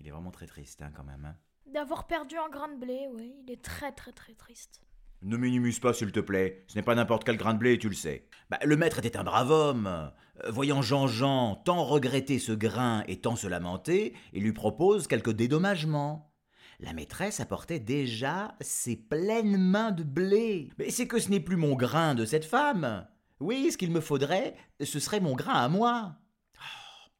Il 0.01 0.07
est 0.07 0.11
vraiment 0.11 0.31
très 0.31 0.47
triste, 0.47 0.81
hein, 0.81 0.89
quand 0.95 1.03
même. 1.03 1.25
hein. 1.25 1.35
D'avoir 1.71 2.07
perdu 2.07 2.35
un 2.35 2.49
grain 2.49 2.69
de 2.69 2.79
blé, 2.79 3.07
oui, 3.13 3.35
il 3.45 3.51
est 3.51 3.61
très 3.61 3.91
très 3.91 4.11
très 4.11 4.33
triste. 4.33 4.81
Ne 5.21 5.37
minimise 5.37 5.79
pas, 5.79 5.93
s'il 5.93 6.11
te 6.11 6.19
plaît. 6.19 6.65
Ce 6.67 6.75
n'est 6.75 6.81
pas 6.81 6.95
n'importe 6.95 7.23
quel 7.23 7.37
grain 7.37 7.53
de 7.53 7.59
blé, 7.59 7.77
tu 7.77 7.87
le 7.87 7.93
sais. 7.93 8.27
Bah, 8.49 8.57
le 8.65 8.75
maître 8.75 8.97
était 8.97 9.15
un 9.15 9.23
brave 9.23 9.51
homme. 9.51 9.85
Euh, 9.85 10.49
Voyant 10.49 10.81
Jean-Jean 10.81 11.55
tant 11.57 11.83
regretter 11.83 12.39
ce 12.39 12.51
grain 12.51 13.03
et 13.07 13.21
tant 13.21 13.35
se 13.35 13.45
lamenter, 13.45 14.15
il 14.33 14.41
lui 14.41 14.53
propose 14.53 15.05
quelques 15.05 15.33
dédommagements. 15.33 16.33
La 16.79 16.93
maîtresse 16.93 17.39
apportait 17.39 17.79
déjà 17.79 18.55
ses 18.59 18.95
pleines 18.95 19.57
mains 19.57 19.91
de 19.91 20.01
blé. 20.01 20.69
Mais 20.79 20.89
c'est 20.89 21.07
que 21.07 21.19
ce 21.19 21.29
n'est 21.29 21.39
plus 21.39 21.57
mon 21.57 21.75
grain 21.75 22.15
de 22.15 22.25
cette 22.25 22.45
femme. 22.45 23.07
Oui, 23.39 23.71
ce 23.71 23.77
qu'il 23.77 23.91
me 23.91 24.01
faudrait, 24.01 24.55
ce 24.83 24.99
serait 24.99 25.19
mon 25.19 25.35
grain 25.35 25.53
à 25.53 25.69
moi. 25.69 26.15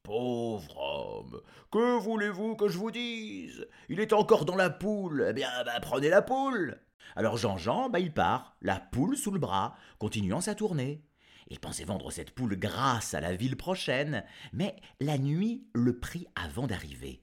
Pauvre 0.04 0.78
homme, 0.78 1.42
que 1.72 2.00
voulez-vous 2.00 2.56
que 2.56 2.68
je 2.68 2.78
vous 2.80 2.90
dise? 2.90 3.68
Il 3.88 4.00
est 4.00 4.14
encore 4.14 4.46
dans 4.46 4.56
la 4.56 4.72
poule. 4.72 5.28
Eh 5.30 5.34
bien, 5.34 5.50
bah, 5.64 5.80
prenez 5.80 6.10
la 6.10 6.24
poule. 6.24 6.80
Alors 7.16 7.38
Jean-Jean, 7.38 7.90
bah, 7.90 8.00
il 8.00 8.12
part, 8.12 8.56
la 8.62 8.80
poule 8.80 9.16
sous 9.16 9.30
le 9.30 9.38
bras, 9.38 9.76
continuant 10.00 10.42
sa 10.42 10.56
tournée. 10.56 11.04
Il 11.50 11.60
pensait 11.60 11.84
vendre 11.84 12.10
cette 12.10 12.32
poule 12.32 12.58
grasse 12.58 13.14
à 13.14 13.22
la 13.22 13.36
ville 13.36 13.58
prochaine, 13.58 14.24
mais 14.54 14.76
la 15.00 15.20
nuit 15.20 15.68
le 15.74 16.00
prit 16.00 16.26
avant 16.36 16.66
d'arriver. 16.66 17.22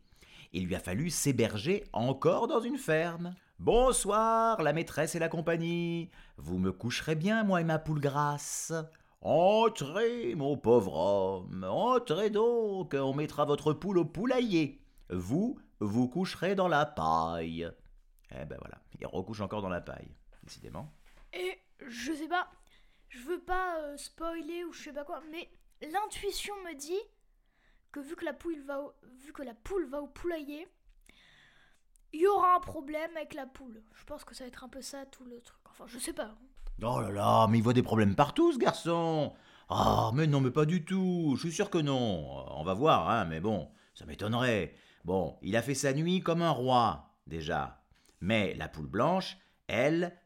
Il 0.53 0.67
lui 0.67 0.77
a 0.77 0.81
fallu 0.81 1.11
s'héberger 1.11 1.85
encore 1.93 2.47
dans 2.47 2.61
une 2.61 2.79
ferme. 2.79 3.35
Bonsoir, 3.59 4.63
la 4.63 4.73
maîtresse 4.73 5.17
et 5.17 5.19
la 5.19 5.29
compagnie. 5.29 6.11
Vous 6.37 6.59
me 6.59 6.71
coucherez 6.71 7.17
bien, 7.17 7.43
moi 7.43 7.61
et 7.61 7.65
ma 7.65 7.81
poule 7.81 8.01
grasse. 8.01 8.73
Entrez, 9.21 10.37
mon 10.37 10.57
pauvre 10.57 10.95
homme, 10.95 11.65
entrez 11.65 12.31
donc, 12.31 12.95
on 12.95 13.15
mettra 13.15 13.45
votre 13.45 13.73
poule 13.73 13.99
au 13.99 14.05
poulailler. 14.05 14.81
Vous, 15.11 15.59
vous 15.81 16.09
coucherez 16.09 16.55
dans 16.55 16.69
la 16.69 16.87
paille. 16.87 17.69
Eh 18.31 18.45
ben 18.45 18.57
voilà, 18.61 18.81
il 19.01 19.07
recouche 19.07 19.41
encore 19.41 19.61
dans 19.61 19.69
la 19.69 19.81
paille, 19.81 20.15
décidément. 20.45 20.93
Et 21.33 21.59
je 21.85 22.13
sais 22.13 22.29
pas, 22.29 22.49
je 23.09 23.19
veux 23.19 23.41
pas 23.41 23.81
euh, 23.81 23.97
spoiler 23.97 24.65
ou 24.65 24.73
je 24.73 24.85
sais 24.85 24.93
pas 24.93 25.05
quoi, 25.05 25.21
mais 25.33 25.51
l'intuition 25.83 26.55
me 26.63 26.75
dit 26.75 27.01
que 27.91 27.99
vu 27.99 28.15
que 28.15 28.25
la 28.25 28.35
poule 28.35 28.61
va 28.61 28.81
au, 28.83 28.93
vu 29.25 29.33
que 29.33 29.43
la 29.43 29.55
poule 29.55 29.87
va 29.87 30.01
au 30.01 30.07
poulailler, 30.07 30.69
il 32.13 32.21
y 32.21 32.27
aura 32.29 32.55
un 32.55 32.61
problème 32.61 33.17
avec 33.17 33.35
la 33.35 33.47
poule. 33.47 33.83
Je 33.95 34.05
pense 34.05 34.25
que 34.25 34.35
ça 34.35 34.45
va 34.45 34.49
être 34.49 34.63
un 34.63 34.69
peu 34.69 34.81
ça 34.81 35.07
tout 35.07 35.25
le 35.25 35.41
truc. 35.41 35.61
Enfin, 35.71 35.87
je 35.89 35.99
sais 35.99 36.13
pas. 36.13 36.37
Oh 36.81 37.01
là 37.01 37.11
là, 37.11 37.47
mais 37.49 37.59
il 37.59 37.65
voit 37.65 37.73
des 37.73 37.83
problèmes 37.83 38.15
partout, 38.15 38.53
ce 38.53 38.59
garçon. 38.59 39.33
Ah, 39.69 40.13
mais 40.15 40.29
non, 40.29 40.41
mais 40.41 40.53
pas 40.53 40.65
du 40.65 40.85
tout. 40.85 41.35
Je 41.35 41.41
suis 41.41 41.53
sûr 41.53 41.71
que 41.71 41.79
non. 41.79 42.25
On 42.57 42.63
va 42.63 42.75
voir, 42.75 43.11
hein, 43.11 43.25
mais 43.25 43.41
bon, 43.41 43.69
ça 43.95 44.07
m'étonnerait. 44.07 44.75
Bon, 45.05 45.37
il 45.43 45.57
a 45.57 45.63
fait 45.63 45.75
sa 45.75 45.93
nuit 45.93 46.21
comme 46.21 46.41
un 46.41 46.51
roi, 46.51 47.17
déjà. 47.27 47.83
Mais 48.21 48.55
la 48.55 48.69
poule 48.69 48.87
blanche, 48.87 49.39
elle, 49.67 50.17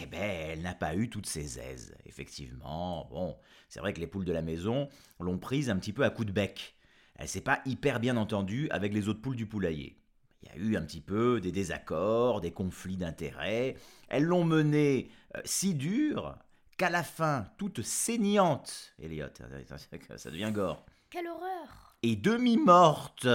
eh 0.00 0.06
ben, 0.06 0.20
elle 0.20 0.62
n'a 0.62 0.74
pas 0.74 0.94
eu 0.94 1.10
toutes 1.10 1.26
ses 1.26 1.58
aises. 1.58 1.96
Effectivement, 2.06 3.08
bon, 3.10 3.36
c'est 3.68 3.80
vrai 3.80 3.92
que 3.92 4.00
les 4.00 4.06
poules 4.06 4.24
de 4.24 4.32
la 4.32 4.42
maison 4.42 4.88
l'ont 5.18 5.38
prise 5.38 5.68
un 5.68 5.76
petit 5.76 5.92
peu 5.92 6.04
à 6.04 6.10
coup 6.10 6.24
de 6.24 6.32
bec. 6.32 6.76
Elle 7.16 7.28
s'est 7.28 7.40
pas 7.40 7.60
hyper 7.66 7.98
bien 7.98 8.16
entendue 8.16 8.68
avec 8.70 8.94
les 8.94 9.08
autres 9.08 9.20
poules 9.20 9.36
du 9.36 9.46
poulailler. 9.46 10.00
Il 10.42 10.48
y 10.48 10.52
a 10.52 10.56
eu 10.56 10.76
un 10.76 10.82
petit 10.82 11.00
peu 11.00 11.40
des 11.40 11.50
désaccords, 11.50 12.40
des 12.40 12.52
conflits 12.52 12.96
d'intérêts. 12.96 13.74
Elles 14.08 14.22
l'ont 14.22 14.44
menée 14.44 15.10
si 15.44 15.74
dur 15.74 16.36
qu'à 16.76 16.90
la 16.90 17.02
fin, 17.02 17.48
toute 17.58 17.82
saignante, 17.82 18.94
Elliot, 18.98 19.26
ça 20.16 20.30
devient 20.30 20.52
gore, 20.52 20.84
Quelle 21.10 21.26
horreur 21.26 21.96
et 22.02 22.14
demi-morte, 22.14 23.26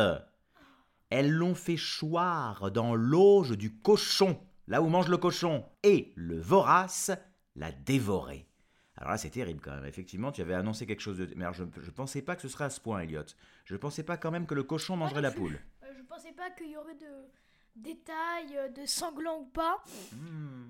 elles 1.10 1.32
l'ont 1.32 1.56
fait 1.56 1.76
choir 1.78 2.72
dans 2.72 2.96
l'auge 2.96 3.58
du 3.58 3.76
cochon, 3.76 4.40
là 4.68 4.82
où 4.82 4.88
mange 4.88 5.10
le 5.10 5.18
cochon, 5.18 5.66
et 5.84 6.14
le 6.16 6.40
vorace 6.40 7.12
l'a 7.56 7.74
dévoré. 7.74 8.48
Alors 8.96 9.12
là, 9.12 9.18
c'est 9.18 9.32
terrible 9.32 9.60
quand 9.62 9.76
même. 9.76 9.86
Effectivement, 9.86 10.32
tu 10.32 10.42
avais 10.42 10.54
annoncé 10.54 10.86
quelque 10.86 11.02
chose 11.02 11.18
de. 11.18 11.28
Mais 11.36 11.44
alors, 11.44 11.56
je 11.56 11.64
ne 11.64 11.92
pensais 11.92 12.22
pas 12.22 12.36
que 12.36 12.42
ce 12.42 12.48
serait 12.48 12.66
à 12.66 12.70
ce 12.70 12.80
point, 12.80 13.02
Elliot. 13.02 13.26
Je 13.66 13.74
ne 13.74 13.80
pensais 13.80 14.04
pas 14.04 14.18
quand 14.18 14.32
même 14.32 14.46
que 14.46 14.54
le 14.54 14.64
cochon 14.64 14.96
mangerait 14.96 15.22
la 15.22 15.32
poule. 15.32 15.60
Euh, 15.84 15.88
Je 15.98 16.04
pensais 16.04 16.32
pas 16.32 16.52
qu'il 16.52 16.70
y 16.70 16.78
aurait 16.78 16.96
de 16.96 17.28
détails, 17.76 18.58
euh, 18.58 18.70
de 18.70 18.86
sanglants 18.86 19.40
ou 19.40 19.46
pas. 19.46 19.84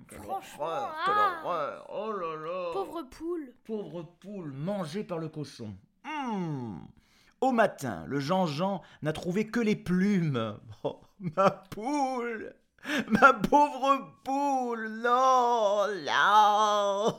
Franchement, 0.08 0.66
ah, 0.66 1.84
Oh 1.88 2.12
là 2.12 2.36
là 2.36 2.70
pauvre 2.72 3.02
poule. 3.02 3.54
Pauvre 3.64 4.02
poule 4.20 4.52
mangée 4.52 5.04
par 5.04 5.18
le 5.18 5.28
cochon. 5.28 5.74
Hmm. 6.04 6.78
Au 7.40 7.52
matin, 7.52 8.04
le 8.06 8.20
Jean-Jean 8.20 8.82
n'a 9.02 9.12
trouvé 9.12 9.46
que 9.46 9.60
les 9.60 9.76
plumes. 9.76 10.58
Oh, 10.82 11.00
ma 11.18 11.50
poule 11.50 12.54
Ma 13.08 13.32
pauvre 13.32 14.12
poule 14.24 14.88
Non 15.02 15.86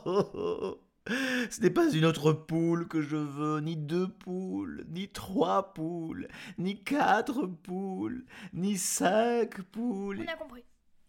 Non 0.04 0.78
Ce 1.50 1.60
n'est 1.60 1.70
pas 1.70 1.90
une 1.90 2.04
autre 2.04 2.32
poule 2.32 2.88
que 2.88 3.00
je 3.00 3.16
veux, 3.16 3.60
ni 3.60 3.76
deux 3.76 4.08
poules, 4.08 4.84
ni 4.88 5.08
trois 5.08 5.72
poules, 5.72 6.28
ni 6.58 6.82
quatre 6.82 7.46
poules, 7.46 8.24
ni 8.52 8.76
cinq 8.76 9.62
poules. 9.62 10.24
On 10.26 10.32
a 10.32 10.36
compris. 10.36 10.64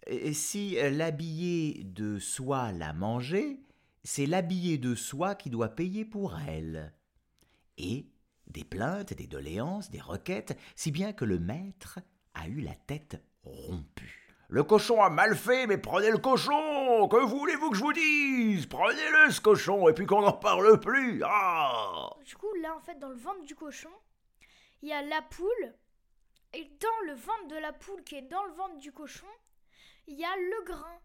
Et 0.06 0.34
si 0.34 0.78
l'habillé 0.92 1.84
de 1.84 2.20
soie 2.20 2.72
l'a 2.72 2.94
mangé, 2.94 3.60
c'est 4.04 4.26
l'habillé 4.26 4.78
de 4.78 4.96
soie 4.96 5.36
qui 5.36 5.50
doit 5.50 5.76
payer 5.76 6.06
pour 6.06 6.38
elle. 6.48 6.94
Et 7.78 8.08
des 8.48 8.64
plaintes, 8.64 9.14
des 9.14 9.28
doléances, 9.28 9.90
des 9.90 10.00
requêtes, 10.00 10.58
si 10.76 10.92
bien 10.92 11.12
que 11.12 11.26
le 11.26 11.40
maître 11.40 12.00
a 12.34 12.48
eu 12.48 12.62
la 12.62 12.76
tête 12.76 13.22
rompue. 13.44 14.27
Le 14.50 14.64
cochon 14.64 15.02
a 15.02 15.10
mal 15.10 15.36
fait, 15.36 15.68
mais 15.68 15.78
prenez 15.78 16.10
le 16.10 16.20
cochon 16.20 17.08
Que 17.10 17.26
voulez-vous 17.26 17.70
que 17.70 17.76
je 17.76 17.84
vous 17.84 17.92
dise? 17.92 18.66
Prenez-le, 18.66 19.30
ce 19.30 19.42
cochon, 19.42 19.90
et 19.90 19.94
puis 19.94 20.06
qu'on 20.06 20.22
n'en 20.22 20.32
parle 20.32 20.80
plus 20.80 21.22
Ah 21.26 22.10
Du 22.26 22.36
coup, 22.38 22.54
là, 22.62 22.74
en 22.76 22.80
fait, 22.80 22.98
dans 22.98 23.10
le 23.10 23.18
ventre 23.18 23.44
du 23.44 23.56
cochon, 23.56 23.90
il 24.82 24.88
y 24.88 24.94
a 24.94 25.02
la 25.02 25.22
poule. 25.22 25.74
Et 26.54 26.64
dans 26.80 27.08
le 27.08 27.14
ventre 27.14 27.48
de 27.50 27.58
la 27.58 27.74
poule 27.74 28.02
qui 28.06 28.16
est 28.16 28.22
dans 28.22 28.44
le 28.46 28.54
ventre 28.54 28.78
du 28.78 28.94
cochon, 28.94 29.28
il 30.08 30.18
y 30.18 30.24
a 30.24 30.34
le 30.38 30.66
grain 30.66 30.98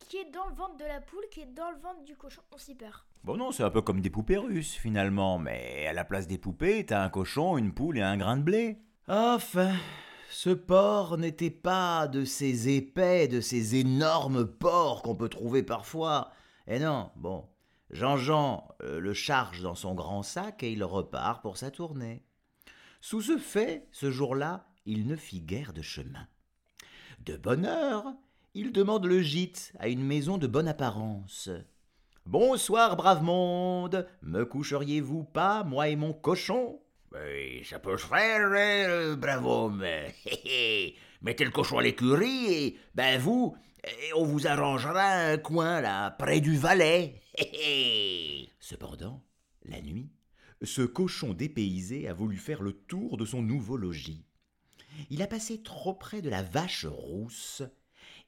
qui 0.00 0.18
est 0.18 0.30
dans 0.30 0.46
le 0.46 0.54
ventre 0.54 0.76
de 0.76 0.84
la 0.84 1.00
poule 1.00 1.24
qui 1.30 1.40
est 1.40 1.46
dans 1.54 1.70
le 1.70 1.78
ventre 1.78 2.04
du 2.04 2.16
cochon. 2.16 2.42
On 2.52 2.58
s'y 2.58 2.74
perd. 2.74 2.96
Bon 3.22 3.38
non, 3.38 3.50
c'est 3.50 3.62
un 3.62 3.70
peu 3.70 3.80
comme 3.80 4.02
des 4.02 4.10
poupées 4.10 4.36
russes, 4.36 4.74
finalement, 4.74 5.38
mais 5.38 5.86
à 5.86 5.94
la 5.94 6.04
place 6.04 6.26
des 6.26 6.36
poupées, 6.36 6.84
t'as 6.84 7.02
un 7.02 7.08
cochon, 7.08 7.56
une 7.56 7.72
poule 7.72 7.96
et 7.96 8.02
un 8.02 8.18
grain 8.18 8.36
de 8.36 8.42
blé. 8.42 8.78
Enfin, 9.08 9.72
ce 10.34 10.50
porc 10.50 11.16
n'était 11.16 11.48
pas 11.48 12.08
de 12.08 12.24
ces 12.24 12.68
épais, 12.68 13.28
de 13.28 13.40
ces 13.40 13.76
énormes 13.76 14.44
porcs 14.44 15.02
qu'on 15.02 15.14
peut 15.14 15.28
trouver 15.28 15.62
parfois. 15.62 16.32
Eh 16.66 16.80
non, 16.80 17.12
bon. 17.14 17.46
Jean-Jean 17.90 18.66
euh, 18.82 18.98
le 18.98 19.14
charge 19.14 19.62
dans 19.62 19.76
son 19.76 19.94
grand 19.94 20.24
sac 20.24 20.64
et 20.64 20.72
il 20.72 20.82
repart 20.82 21.40
pour 21.40 21.56
sa 21.56 21.70
tournée. 21.70 22.24
Sous 23.00 23.22
ce 23.22 23.38
fait, 23.38 23.86
ce 23.92 24.10
jour-là, 24.10 24.66
il 24.86 25.06
ne 25.06 25.14
fit 25.14 25.40
guère 25.40 25.72
de 25.72 25.82
chemin. 25.82 26.26
De 27.20 27.36
bonne 27.36 27.64
heure, 27.64 28.12
il 28.54 28.72
demande 28.72 29.06
le 29.06 29.22
gîte 29.22 29.72
à 29.78 29.86
une 29.86 30.04
maison 30.04 30.36
de 30.36 30.48
bonne 30.48 30.68
apparence. 30.68 31.48
Bonsoir, 32.26 32.96
brave 32.96 33.22
monde, 33.22 34.08
me 34.20 34.44
coucheriez-vous 34.44 35.22
pas, 35.22 35.62
moi 35.62 35.88
et 35.90 35.96
mon 35.96 36.12
cochon? 36.12 36.80
Ça 37.64 37.78
peut 37.78 37.96
se 37.96 38.06
faire, 38.06 38.50
euh, 38.52 39.14
brave 39.14 39.46
homme. 39.46 39.86
Mettez 41.22 41.44
le 41.44 41.50
cochon 41.50 41.78
à 41.78 41.82
l'écurie 41.82 42.52
et, 42.52 42.78
ben 42.94 43.20
vous, 43.20 43.56
eh, 43.84 44.12
on 44.14 44.24
vous 44.24 44.48
arrangera 44.48 45.12
un 45.12 45.38
coin 45.38 45.80
là, 45.80 46.10
près 46.10 46.40
du 46.40 46.56
valet. 46.56 47.22
Cependant, 48.58 49.22
la 49.62 49.80
nuit, 49.80 50.10
ce 50.62 50.82
cochon 50.82 51.34
dépaysé 51.34 52.08
a 52.08 52.14
voulu 52.14 52.36
faire 52.36 52.62
le 52.62 52.72
tour 52.72 53.16
de 53.16 53.24
son 53.24 53.42
nouveau 53.42 53.76
logis. 53.76 54.26
Il 55.08 55.22
a 55.22 55.28
passé 55.28 55.62
trop 55.62 55.94
près 55.94 56.20
de 56.20 56.30
la 56.30 56.42
vache 56.42 56.84
rousse, 56.84 57.62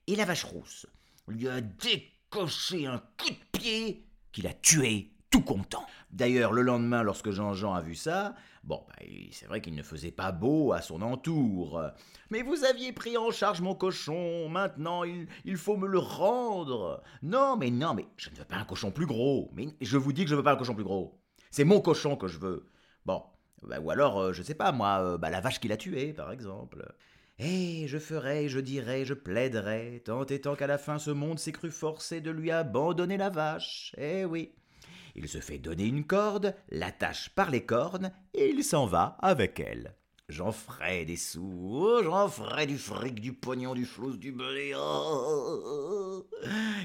et 0.06 0.14
la 0.14 0.24
vache 0.24 0.44
rousse 0.44 0.86
lui 1.26 1.48
a 1.48 1.60
décoché 1.60 2.86
un 2.86 2.98
coup 3.18 3.30
de 3.30 3.58
pied 3.58 4.06
qu'il 4.30 4.46
a 4.46 4.54
tué 4.54 5.15
content. 5.42 5.84
D'ailleurs, 6.10 6.52
le 6.52 6.62
lendemain, 6.62 7.02
lorsque 7.02 7.30
Jean-Jean 7.30 7.74
a 7.74 7.80
vu 7.80 7.94
ça, 7.94 8.34
bon, 8.64 8.84
bah, 8.88 9.04
c'est 9.32 9.46
vrai 9.46 9.60
qu'il 9.60 9.74
ne 9.74 9.82
faisait 9.82 10.10
pas 10.10 10.32
beau 10.32 10.72
à 10.72 10.80
son 10.80 11.02
entour. 11.02 11.82
Mais 12.30 12.42
vous 12.42 12.64
aviez 12.64 12.92
pris 12.92 13.16
en 13.16 13.30
charge 13.30 13.60
mon 13.60 13.74
cochon, 13.74 14.48
maintenant 14.48 15.02
il, 15.04 15.56
faut 15.56 15.76
me 15.76 15.86
le 15.86 15.98
rendre. 15.98 17.02
Non, 17.22 17.56
mais 17.56 17.70
non, 17.70 17.94
mais 17.94 18.06
je 18.16 18.30
ne 18.30 18.36
veux 18.36 18.44
pas 18.44 18.56
un 18.56 18.64
cochon 18.64 18.90
plus 18.90 19.06
gros. 19.06 19.50
Mais 19.54 19.68
je 19.80 19.98
vous 19.98 20.12
dis 20.12 20.24
que 20.24 20.30
je 20.30 20.36
veux 20.36 20.42
pas 20.42 20.52
un 20.52 20.56
cochon 20.56 20.74
plus 20.74 20.84
gros. 20.84 21.20
C'est 21.50 21.64
mon 21.64 21.80
cochon 21.80 22.16
que 22.16 22.28
je 22.28 22.38
veux. 22.38 22.66
Bon, 23.04 23.22
bah, 23.62 23.80
ou 23.80 23.90
alors, 23.90 24.20
euh, 24.20 24.32
je 24.32 24.42
sais 24.42 24.54
pas 24.54 24.72
moi, 24.72 25.00
euh, 25.02 25.18
bah, 25.18 25.30
la 25.30 25.40
vache 25.40 25.60
qui 25.60 25.68
l'a 25.68 25.76
tué, 25.76 26.12
par 26.12 26.32
exemple. 26.32 26.84
Et 27.38 27.86
je 27.86 27.98
ferai, 27.98 28.48
je 28.48 28.60
dirai, 28.60 29.04
je 29.04 29.12
plaiderai, 29.12 30.02
tant 30.04 30.24
et 30.24 30.40
tant 30.40 30.56
qu'à 30.56 30.66
la 30.66 30.78
fin 30.78 30.98
ce 30.98 31.10
monde 31.10 31.38
s'est 31.38 31.52
cru 31.52 31.70
forcé 31.70 32.22
de 32.22 32.30
lui 32.30 32.50
abandonner 32.50 33.18
la 33.18 33.28
vache. 33.28 33.94
Eh 33.98 34.24
oui. 34.24 34.54
Il 35.18 35.28
se 35.28 35.40
fait 35.40 35.56
donner 35.58 35.86
une 35.86 36.04
corde, 36.04 36.54
l'attache 36.68 37.30
par 37.30 37.50
les 37.50 37.64
cornes, 37.64 38.12
et 38.34 38.50
il 38.50 38.62
s'en 38.62 38.84
va 38.84 39.16
avec 39.20 39.58
elle. 39.58 39.96
J'en 40.28 40.52
ferai 40.52 41.06
des 41.06 41.16
sous, 41.16 41.70
oh, 41.72 42.02
j'en 42.02 42.28
ferai 42.28 42.66
du 42.66 42.76
fric, 42.76 43.18
du 43.20 43.32
pognon, 43.32 43.74
du 43.74 43.86
flouze, 43.86 44.18
du 44.18 44.30
blé. 44.30 44.74
oh. 44.76 46.28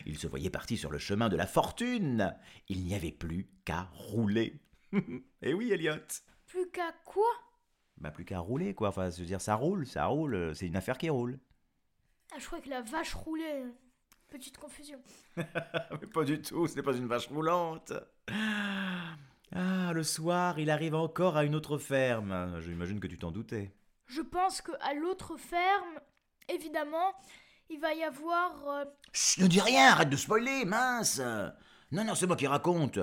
Il 0.05 0.17
se 0.17 0.27
voyait 0.27 0.50
parti 0.50 0.77
sur 0.77 0.91
le 0.91 0.97
chemin 0.97 1.27
de 1.27 1.35
la 1.35 1.45
fortune. 1.45 2.33
Il 2.69 2.85
n'y 2.85 2.95
avait 2.95 3.11
plus 3.11 3.50
qu'à 3.65 3.89
rouler. 3.93 4.61
Eh 5.41 5.53
oui, 5.53 5.71
Elliot. 5.71 5.95
Plus 6.47 6.69
qu'à 6.69 6.93
quoi? 7.03 7.27
Bah 7.97 8.11
plus 8.11 8.23
qu'à 8.25 8.39
rouler, 8.39 8.73
quoi. 8.73 8.89
Enfin, 8.89 9.11
se 9.11 9.23
dire, 9.23 9.41
ça 9.41 9.55
roule, 9.55 9.85
ça 9.85 10.05
roule, 10.05 10.55
c'est 10.55 10.67
une 10.67 10.75
affaire 10.77 10.97
qui 10.97 11.09
roule. 11.09 11.39
Ah, 12.33 12.38
je 12.39 12.45
croyais 12.45 12.63
que 12.63 12.69
la 12.69 12.81
vache 12.81 13.13
roulait. 13.13 13.65
Petite 14.31 14.57
confusion. 14.57 14.97
Mais 15.38 16.07
pas 16.13 16.23
du 16.23 16.41
tout, 16.41 16.65
ce 16.67 16.75
n'est 16.75 16.81
pas 16.81 16.95
une 16.95 17.05
vache 17.07 17.27
roulante. 17.27 17.93
Ah, 19.53 19.91
le 19.93 20.03
soir, 20.03 20.57
il 20.57 20.69
arrive 20.69 20.95
encore 20.95 21.35
à 21.38 21.43
une 21.43 21.53
autre 21.55 21.77
ferme. 21.77 22.59
J'imagine 22.61 23.00
que 23.00 23.07
tu 23.07 23.17
t'en 23.19 23.31
doutais. 23.31 23.73
Je 24.07 24.21
pense 24.21 24.61
que 24.61 24.71
à 24.81 24.93
l'autre 24.93 25.35
ferme, 25.38 26.00
évidemment, 26.47 27.13
il 27.69 27.79
va 27.79 27.93
y 27.93 28.03
avoir. 28.03 28.67
euh, 28.69 28.85
Chut, 29.13 29.43
ne 29.43 29.47
dis 29.47 29.59
rien, 29.61 29.89
arrête 29.91 30.09
de 30.09 30.15
spoiler, 30.15 30.63
mince. 30.65 31.21
Non, 31.91 32.05
non, 32.05 32.15
c'est 32.15 32.27
moi 32.27 32.38
qui 32.38 32.47
raconte. 32.47 33.00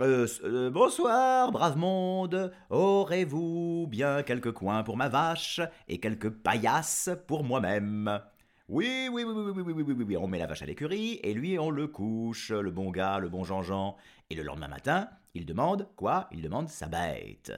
Euh, 0.00 0.24
s- 0.24 0.40
euh, 0.44 0.70
bonsoir, 0.70 1.50
brave 1.50 1.76
monde. 1.76 2.52
Aurez-vous 2.70 3.86
bien 3.88 4.22
quelques 4.22 4.52
coins 4.52 4.84
pour 4.84 4.96
ma 4.96 5.08
vache 5.08 5.60
et 5.88 5.98
quelques 5.98 6.30
paillasses 6.30 7.10
pour 7.26 7.42
moi-même? 7.44 8.20
Oui, 8.68 9.08
oui, 9.10 9.22
oui, 9.24 9.32
oui, 9.34 9.42
oui, 9.44 9.52
oui, 9.54 9.72
oui, 9.72 9.82
oui, 9.82 9.94
oui, 9.96 10.04
oui, 10.08 10.16
on 10.16 10.26
met 10.26 10.38
la 10.38 10.46
vache 10.46 10.62
à 10.62 10.66
l'écurie 10.66 11.20
et 11.22 11.34
lui 11.34 11.58
on 11.58 11.70
le 11.70 11.86
couche, 11.86 12.50
le 12.50 12.70
bon 12.70 12.90
gars, 12.90 13.18
le 13.18 13.28
bon 13.28 13.44
Jean-Jean. 13.44 13.96
Et 14.28 14.34
le 14.34 14.42
lendemain 14.42 14.68
matin, 14.68 15.08
il 15.34 15.46
demande 15.46 15.88
quoi? 15.94 16.28
Il 16.32 16.42
demande 16.42 16.68
sa 16.68 16.86
bête. 16.86 17.52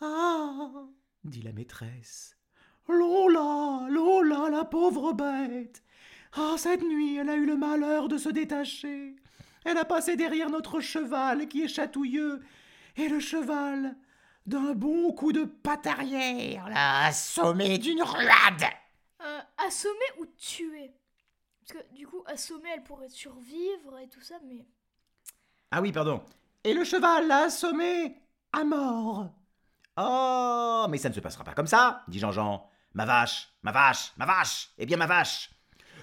Ah, 0.00 0.70
dit 1.24 1.42
la 1.42 1.52
maîtresse. 1.52 2.36
Lola, 2.88 3.86
Lola, 3.88 4.48
la 4.50 4.64
pauvre 4.64 5.12
bête. 5.12 5.82
Ah, 6.34 6.54
cette 6.56 6.82
nuit, 6.82 7.16
elle 7.16 7.28
a 7.28 7.36
eu 7.36 7.46
le 7.46 7.56
malheur 7.56 8.08
de 8.08 8.16
se 8.16 8.30
détacher. 8.30 9.14
Elle 9.64 9.78
a 9.78 9.84
passé 9.84 10.16
derrière 10.16 10.50
notre 10.50 10.80
cheval 10.80 11.46
qui 11.46 11.62
est 11.62 11.68
chatouilleux, 11.68 12.40
et 12.96 13.08
le 13.08 13.20
cheval, 13.20 13.96
d'un 14.46 14.74
bon 14.74 15.12
coup 15.12 15.32
de 15.32 15.44
patte 15.44 15.86
arrière, 15.86 16.68
l'a 16.68 17.04
assommé 17.04 17.78
d'une 17.78 18.02
ruade. 18.02 18.64
Assommer 19.66 19.94
ou 20.18 20.26
tuer 20.26 20.94
Parce 21.60 21.78
que 21.78 21.94
du 21.94 22.06
coup, 22.06 22.22
assommer, 22.26 22.70
elle 22.74 22.82
pourrait 22.82 23.08
survivre 23.08 23.98
et 23.98 24.08
tout 24.08 24.20
ça, 24.20 24.36
mais. 24.44 24.66
Ah 25.70 25.80
oui, 25.80 25.92
pardon. 25.92 26.22
Et 26.64 26.74
le 26.74 26.84
cheval 26.84 27.28
l'a 27.28 27.44
assommé 27.44 28.16
à 28.52 28.64
mort. 28.64 29.30
Oh, 29.96 30.86
mais 30.88 30.98
ça 30.98 31.08
ne 31.08 31.14
se 31.14 31.20
passera 31.20 31.44
pas 31.44 31.54
comme 31.54 31.66
ça, 31.66 32.02
dit 32.08 32.18
Jean-Jean. 32.18 32.68
Ma 32.94 33.04
vache, 33.04 33.52
ma 33.62 33.72
vache, 33.72 34.12
ma 34.16 34.26
vache, 34.26 34.70
eh 34.78 34.86
bien 34.86 34.96
ma 34.96 35.06
vache. 35.06 35.50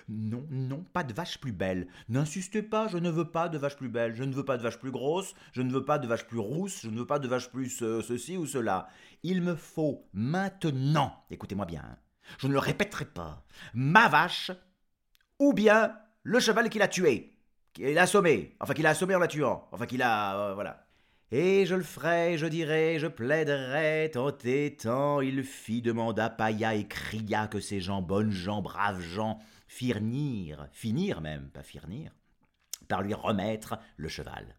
Non, 0.10 0.44
non, 0.50 0.84
pas 0.92 1.04
de 1.04 1.14
vache 1.14 1.40
plus 1.40 1.52
belle. 1.52 1.88
N'insistez 2.08 2.64
pas, 2.64 2.88
je 2.88 2.98
ne 2.98 3.12
veux 3.12 3.30
pas 3.30 3.48
de 3.48 3.60
vache 3.60 3.76
plus 3.76 3.90
belle. 3.90 4.16
Je 4.16 4.24
ne 4.24 4.34
veux 4.34 4.44
pas 4.44 4.58
de 4.58 4.64
vache 4.64 4.80
plus 4.80 4.90
grosse. 4.90 5.36
Je 5.52 5.62
ne 5.62 5.72
veux 5.72 5.86
pas 5.86 6.00
de 6.00 6.08
vache 6.08 6.26
plus 6.26 6.40
rousse. 6.40 6.82
Je 6.82 6.90
ne 6.90 6.98
veux 6.98 7.06
pas 7.06 7.20
de 7.20 7.28
vache 7.28 7.52
plus 7.52 7.84
euh, 7.84 8.02
ceci 8.02 8.36
ou 8.36 8.48
cela. 8.48 8.90
Il 9.22 9.44
me 9.44 9.54
faut 9.54 10.08
maintenant, 10.14 11.24
écoutez-moi 11.30 11.68
bien, 11.68 11.84
hein, 11.86 11.98
je 12.38 12.48
ne 12.48 12.54
le 12.54 12.60
répéterai 12.60 13.06
pas, 13.06 13.46
ma 13.74 14.08
vache 14.08 14.52
ou 15.40 15.54
bien 15.54 15.96
le 16.24 16.40
cheval 16.40 16.70
qui 16.70 16.80
l'a 16.80 16.88
tué, 16.88 17.38
qu'il 17.74 17.98
a 17.98 18.04
assommé, 18.04 18.56
enfin 18.60 18.74
qu'il 18.74 18.86
a 18.86 18.92
assommé 18.92 19.16
en 19.16 19.20
la 19.20 19.28
tuant, 19.28 19.68
enfin 19.72 19.86
qu'il 19.86 20.02
a... 20.02 20.38
euh, 20.38 20.54
voilà. 20.54 20.86
Et 21.32 21.68
je 21.68 21.76
le 21.76 21.84
ferai, 21.84 22.40
je 22.40 22.48
dirai, 22.48 22.98
je 22.98 23.06
plaiderai, 23.06 24.10
tant 24.12 24.36
et 24.44 24.76
tant, 24.76 25.22
il 25.22 25.44
fit, 25.44 25.82
demanda, 25.82 26.30
pailla 26.30 26.74
et 26.74 26.88
cria 26.88 27.48
que 27.48 27.60
ces 27.60 27.80
gens, 27.80 28.02
bonnes 28.02 28.32
gens, 28.32 28.64
braves 28.64 29.02
gens, 29.02 29.40
firent 29.68 30.02
finir 30.72 31.22
même, 31.22 31.50
pas 31.52 31.62
firnir, 31.62 32.12
par 32.88 33.04
lui 33.04 33.14
remettre 33.14 33.78
le 33.98 34.10
cheval. 34.10 34.56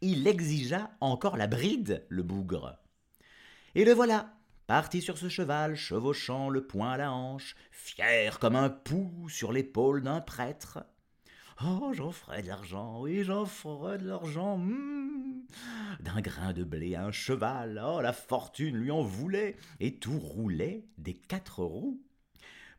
Il 0.00 0.26
exigea 0.26 0.90
encore 1.00 1.36
la 1.36 1.46
bride, 1.46 2.06
le 2.08 2.22
bougre. 2.22 2.78
Et 3.74 3.84
le 3.84 3.92
voilà, 3.92 4.30
parti 4.68 5.00
sur 5.00 5.16
ce 5.16 5.30
cheval, 5.30 5.76
chevauchant 5.76 6.50
le 6.50 6.64
poing 6.66 6.92
à 6.92 6.96
la 6.98 7.10
hanche, 7.10 7.56
fier 7.70 8.38
comme 8.38 8.54
un 8.54 8.68
pou 8.68 9.26
sur 9.30 9.50
l'épaule 9.50 10.02
d'un 10.02 10.20
prêtre. 10.20 10.84
Oh, 11.64 11.90
j'en 11.94 12.12
ferai 12.12 12.42
de 12.42 12.48
l'argent, 12.48 13.00
oui, 13.00 13.24
j'en 13.24 13.46
ferai 13.46 13.96
de 13.96 14.06
l'argent. 14.06 14.58
hmm. 14.58 15.46
D'un 16.00 16.20
grain 16.20 16.52
de 16.52 16.64
blé 16.64 16.94
à 16.94 17.06
un 17.06 17.12
cheval, 17.12 17.82
oh, 17.82 18.02
la 18.02 18.12
fortune 18.12 18.76
lui 18.76 18.90
en 18.90 19.00
voulait, 19.00 19.56
et 19.80 19.96
tout 19.96 20.18
roulait 20.18 20.84
des 20.98 21.14
quatre 21.14 21.64
roues. 21.64 22.02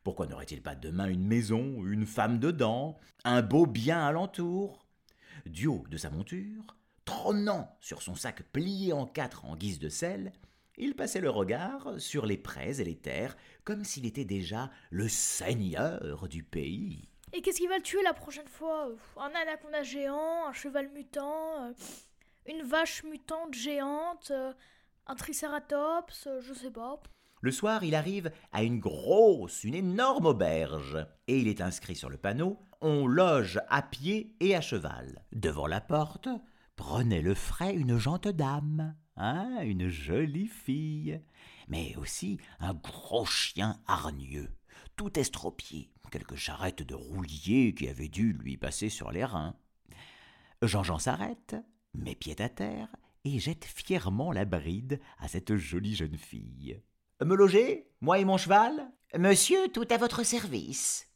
Pourquoi 0.04 0.28
n'aurait-il 0.28 0.62
pas 0.62 0.76
demain 0.76 1.08
une 1.08 1.26
maison, 1.26 1.84
une 1.84 2.06
femme 2.06 2.38
dedans, 2.38 2.98
un 3.24 3.42
beau 3.42 3.66
bien 3.66 4.00
alentour? 4.00 4.86
Du 5.44 5.66
haut 5.66 5.84
de 5.90 5.96
sa 5.96 6.08
monture, 6.08 6.76
trônant 7.04 7.76
sur 7.80 8.00
son 8.00 8.14
sac 8.14 8.44
plié 8.52 8.92
en 8.92 9.06
quatre 9.06 9.44
en 9.44 9.56
guise 9.56 9.80
de 9.80 9.88
selle, 9.88 10.32
il 10.80 10.96
passait 10.96 11.20
le 11.20 11.30
regard 11.30 11.94
sur 11.98 12.26
les 12.26 12.38
prés 12.38 12.80
et 12.80 12.84
les 12.84 12.96
terres 12.96 13.36
comme 13.64 13.84
s'il 13.84 14.06
était 14.06 14.24
déjà 14.24 14.70
le 14.90 15.08
seigneur 15.08 16.26
du 16.26 16.42
pays. 16.42 17.10
Et 17.32 17.42
qu'est-ce 17.42 17.58
qui 17.58 17.66
va 17.68 17.76
le 17.76 17.82
tuer 17.82 18.02
la 18.02 18.14
prochaine 18.14 18.48
fois? 18.48 18.88
Un 19.16 19.30
anaconda 19.40 19.82
géant, 19.82 20.46
un 20.48 20.52
cheval 20.52 20.90
mutant, 20.90 21.64
euh, 21.64 21.72
une 22.46 22.62
vache 22.62 23.04
mutante 23.04 23.54
géante, 23.54 24.32
euh, 24.32 24.52
un 25.06 25.14
tricératops, 25.14 26.26
euh, 26.26 26.40
je 26.40 26.54
sais 26.54 26.70
pas. 26.70 27.00
Le 27.42 27.52
soir, 27.52 27.84
il 27.84 27.94
arrive 27.94 28.32
à 28.52 28.62
une 28.62 28.80
grosse, 28.80 29.64
une 29.64 29.74
énorme 29.74 30.26
auberge, 30.26 31.06
et 31.28 31.38
il 31.38 31.48
est 31.48 31.60
inscrit 31.60 31.94
sur 31.94 32.10
le 32.10 32.18
panneau 32.18 32.58
On 32.80 33.06
loge 33.06 33.60
à 33.68 33.82
pied 33.82 34.34
et 34.40 34.56
à 34.56 34.60
cheval. 34.60 35.24
Devant 35.32 35.66
la 35.66 35.80
porte, 35.80 36.28
prenait 36.76 37.22
le 37.22 37.34
frais 37.34 37.74
une 37.74 37.98
gente 37.98 38.28
dame, 38.28 38.94
hein, 39.20 39.60
une 39.62 39.88
jolie 39.88 40.48
fille, 40.48 41.20
mais 41.68 41.94
aussi 41.96 42.38
un 42.58 42.74
gros 42.74 43.26
chien 43.26 43.80
hargneux, 43.86 44.50
tout 44.96 45.18
estropié, 45.18 45.90
quelques 46.10 46.36
charrettes 46.36 46.82
de 46.82 46.94
roulier 46.94 47.74
qui 47.74 47.88
avaient 47.88 48.08
dû 48.08 48.32
lui 48.32 48.56
passer 48.56 48.88
sur 48.88 49.12
les 49.12 49.24
reins. 49.24 49.54
Jean-Jean 50.62 50.98
s'arrête, 50.98 51.56
met 51.94 52.14
pied 52.14 52.40
à 52.40 52.48
terre, 52.48 52.88
et 53.24 53.38
jette 53.38 53.64
fièrement 53.64 54.32
la 54.32 54.44
bride 54.44 55.00
à 55.18 55.28
cette 55.28 55.56
jolie 55.56 55.94
jeune 55.94 56.16
fille. 56.16 56.80
Me 57.22 57.34
loger, 57.34 57.86
moi 58.00 58.18
et 58.18 58.24
mon 58.24 58.38
cheval? 58.38 58.90
Monsieur, 59.18 59.68
tout 59.68 59.86
à 59.90 59.98
votre 59.98 60.24
service. 60.24 61.08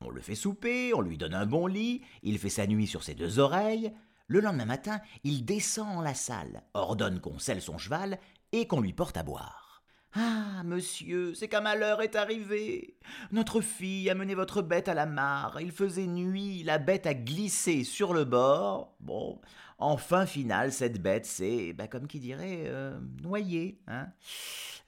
On 0.00 0.10
le 0.10 0.20
fait 0.20 0.34
souper, 0.34 0.92
on 0.94 1.00
lui 1.00 1.16
donne 1.16 1.34
un 1.34 1.46
bon 1.46 1.66
lit, 1.66 2.02
il 2.22 2.38
fait 2.38 2.48
sa 2.48 2.66
nuit 2.66 2.86
sur 2.86 3.02
ses 3.02 3.14
deux 3.14 3.38
oreilles. 3.38 3.92
Le 4.26 4.40
lendemain 4.40 4.64
matin, 4.64 5.00
il 5.22 5.44
descend 5.44 5.98
en 5.98 6.00
la 6.00 6.14
salle, 6.14 6.62
ordonne 6.72 7.20
qu'on 7.20 7.38
selle 7.38 7.60
son 7.60 7.76
cheval 7.76 8.18
et 8.52 8.66
qu'on 8.66 8.80
lui 8.80 8.94
porte 8.94 9.18
à 9.18 9.22
boire. 9.22 9.82
Ah, 10.14 10.62
monsieur, 10.64 11.34
c'est 11.34 11.48
qu'un 11.48 11.60
malheur 11.60 12.00
est 12.00 12.16
arrivé. 12.16 12.96
Notre 13.32 13.60
fille 13.60 14.08
a 14.08 14.14
mené 14.14 14.34
votre 14.34 14.62
bête 14.62 14.88
à 14.88 14.94
la 14.94 15.04
mare. 15.04 15.60
Il 15.60 15.72
faisait 15.72 16.06
nuit, 16.06 16.62
la 16.62 16.78
bête 16.78 17.06
a 17.06 17.12
glissé 17.12 17.84
sur 17.84 18.14
le 18.14 18.24
bord. 18.24 18.96
Bon, 19.00 19.40
en 19.78 19.98
fin 19.98 20.24
finale, 20.24 20.72
cette 20.72 21.02
bête 21.02 21.26
s'est, 21.26 21.74
bah, 21.74 21.88
comme 21.88 22.06
qui 22.06 22.20
dirait, 22.20 22.62
euh, 22.66 22.98
noyée. 23.22 23.80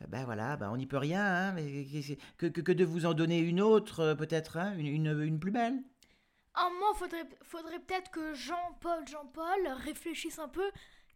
Ben 0.08 0.24
voilà, 0.24 0.56
ben 0.56 0.70
on 0.70 0.76
n'y 0.76 0.86
peut 0.86 0.96
rien, 0.96 1.54
hein, 1.54 1.56
que, 2.38 2.72
de 2.72 2.84
vous 2.84 3.04
en 3.04 3.12
donner 3.12 3.38
une 3.38 3.60
autre, 3.60 4.00
euh, 4.00 4.14
peut-être, 4.14 4.56
hein, 4.56 4.74
une 4.78 5.38
plus 5.38 5.50
belle? 5.50 5.82
Un 6.56 6.70
moment, 6.70 6.94
faudrait, 6.94 7.28
faudrait 7.42 7.80
peut-être 7.80 8.10
que 8.10 8.32
Jean-Paul, 8.34 9.06
Jean-Paul 9.06 9.68
réfléchisse 9.84 10.38
un 10.38 10.48
peu 10.48 10.70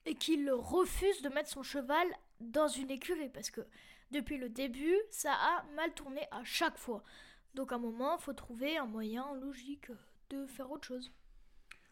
et 0.07 0.15
qu'il 0.15 0.51
refuse 0.51 1.23
de 1.23 1.29
mettre 1.29 1.49
son 1.49 1.63
cheval 1.63 2.07
dans 2.41 2.69
une 2.69 2.91
écurie 2.91 3.31
parce 3.31 3.51
que 3.51 3.63
depuis 4.11 4.39
le 4.39 4.49
début, 4.49 4.97
ça 5.11 5.33
a 5.33 5.65
mal 5.77 5.93
tourné 5.95 6.21
à 6.31 6.45
chaque 6.45 6.77
fois. 6.77 7.03
Donc 7.55 7.73
à 7.73 7.77
un 7.77 7.79
moment, 7.79 8.19
faut 8.19 8.33
trouver 8.33 8.77
un 8.77 8.87
moyen 8.87 9.25
logique 9.41 9.91
de 10.31 10.47
faire 10.47 10.71
autre 10.71 10.87
chose. 10.87 11.13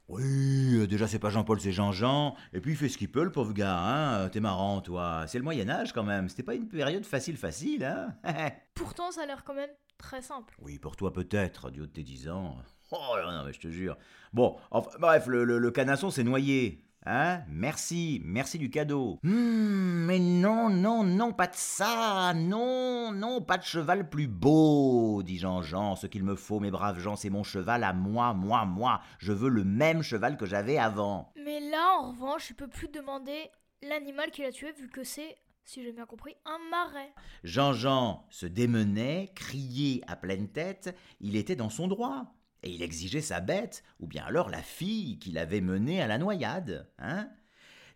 Oui, 0.09 0.75
euh, 0.75 0.87
déjà 0.87 1.07
c'est 1.07 1.19
pas 1.19 1.29
Jean-Paul, 1.29 1.61
c'est 1.61 1.73
Jean-Jean, 1.73 2.35
et 2.55 2.61
puis 2.61 2.73
il 2.73 2.77
fait 2.79 2.89
ce 2.89 2.97
qu'il 2.97 3.11
peut, 3.11 3.25
le 3.25 3.31
pauvre 3.31 3.53
gars, 3.53 3.79
hein, 3.79 4.29
t'es 4.31 4.41
marrant, 4.41 4.81
toi. 4.81 5.27
C'est 5.27 5.37
le 5.37 5.45
Moyen-Âge 5.45 5.93
quand 5.93 6.03
même, 6.03 6.31
c'était 6.31 6.43
pas 6.43 6.55
une 6.55 6.67
période 6.67 7.05
facile-facile, 7.05 7.85
hein 7.85 8.15
Pourtant, 8.75 9.11
ça 9.11 9.23
a 9.23 9.27
l'air 9.27 9.45
quand 9.45 9.53
même 9.53 9.71
très 9.99 10.23
simple. 10.23 10.55
Oui, 10.61 10.79
pour 10.79 10.97
toi 10.97 11.13
peut-être, 11.13 11.71
du 11.71 11.83
haut 11.83 11.87
de 11.87 11.93
tes 11.93 12.03
10 12.03 12.31
ans. 12.31 12.57
Oh 12.91 13.17
non, 13.27 13.45
mais 13.45 13.53
je 13.53 13.61
te 13.61 13.69
jure. 13.69 13.97
Bon, 14.33 14.57
enfin, 14.71 14.91
bref, 14.99 15.27
le, 15.27 15.45
le, 15.45 15.59
le 15.59 15.71
canasson 15.71 16.11
s'est 16.11 16.25
noyé. 16.25 16.85
Hein 17.07 17.43
Merci, 17.49 18.21
merci 18.25 18.59
du 18.59 18.71
cadeau. 18.71 19.19
Hum, 19.25 20.05
mais 20.05 20.19
non, 20.19 20.69
non, 20.69 21.05
non, 21.05 21.33
pas 21.33 21.47
de 21.47 21.55
ça. 21.55 22.35
Non, 22.35 23.13
non, 23.13 23.41
pas 23.41 23.57
de 23.57 23.63
cheval 23.63 24.11
plus 24.11 24.27
beau, 24.27 25.23
dit 25.23 25.39
Jean-Jean. 25.39 25.97
Ce 25.97 26.07
qu'il 26.07 26.25
me 26.25 26.35
faut, 26.35 26.61
mes 26.61 26.71
braves 26.71 26.99
gens, 26.99 27.17
c'est 27.17 27.31
mon 27.31 27.45
cheval 27.45 27.85
à 27.85 27.93
moi, 27.93 28.35
moi, 28.35 28.65
moi. 28.67 29.01
Je 29.19 29.33
veux 29.33 29.49
le 29.49 29.65
même 29.65 30.03
cheval 30.03 30.37
que 30.37 30.45
j'avais 30.45 30.77
avant. 30.77 31.33
Mais 31.43 31.61
là, 31.61 31.99
en 32.01 32.11
revanche, 32.11 32.49
je 32.49 32.55
peux 32.55 32.69
plus 32.69 32.89
demander 32.89 33.51
l'animal 33.83 34.31
qu'il 34.31 34.45
a 34.45 34.53
tué 34.53 34.73
vu 34.73 34.89
que 34.89 35.05
c'est, 35.05 35.37
si 35.65 35.83
j'ai 35.83 35.93
bien 35.93 36.05
compris, 36.07 36.35
un 36.45 36.59
marais. 36.71 37.13
Jean-Jean 37.45 38.27
se 38.29 38.47
démenait, 38.47 39.31
criait 39.35 40.03
à 40.09 40.17
pleine 40.17 40.49
tête. 40.49 40.95
Il 41.21 41.37
était 41.37 41.57
dans 41.57 41.71
son 41.71 41.89
droit. 41.89 42.35
Et 42.63 42.71
il 42.71 42.83
exigeait 42.83 43.21
sa 43.21 43.41
bête, 43.41 43.85
ou 44.01 44.07
bien 44.07 44.25
alors 44.25 44.51
la 44.51 44.63
fille 44.63 45.19
qu'il 45.19 45.39
avait 45.39 45.61
menée 45.61 46.03
à 46.03 46.07
la 46.07 46.19
noyade, 46.19 46.89
hein 46.99 47.29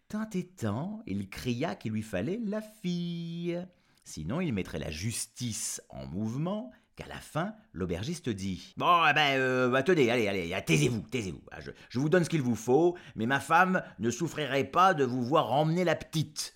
Tant 0.09 0.29
et 0.35 0.47
tant, 0.47 1.03
il 1.07 1.29
cria 1.31 1.75
qu'il 1.75 1.93
lui 1.93 2.03
fallait 2.03 2.41
la 2.45 2.61
fille. 2.61 3.67
Sinon, 4.05 4.41
il 4.41 4.53
mettrait 4.53 4.79
la 4.79 4.91
justice 4.91 5.81
en 5.89 6.07
mouvement, 6.07 6.71
qu'à 6.97 7.07
la 7.07 7.19
fin, 7.19 7.55
l'aubergiste 7.73 8.29
dit 8.29 8.75
Bon, 8.77 9.03
eh 9.09 9.15
ben, 9.15 9.39
euh, 9.39 9.69
bah, 9.69 9.83
tenez, 9.83 10.11
allez, 10.11 10.29
allez, 10.29 10.55
taisez-vous, 10.65 11.01
taisez-vous. 11.11 11.43
Ah, 11.51 11.59
Je, 11.89 11.99
vous 11.99 12.09
donne 12.09 12.25
ce 12.25 12.31
qu'il 12.31 12.43
vous 12.43 12.57
faut, 12.57 12.97
mais 13.17 13.27
ma 13.27 13.41
femme 13.41 13.83
ne 13.99 14.11
souffrirait 14.11 14.65
pas 14.65 14.95
de 14.95 15.05
vous 15.05 15.23
voir 15.23 15.53
emmener 15.53 15.85
la 15.85 15.97
petite. 15.97 16.55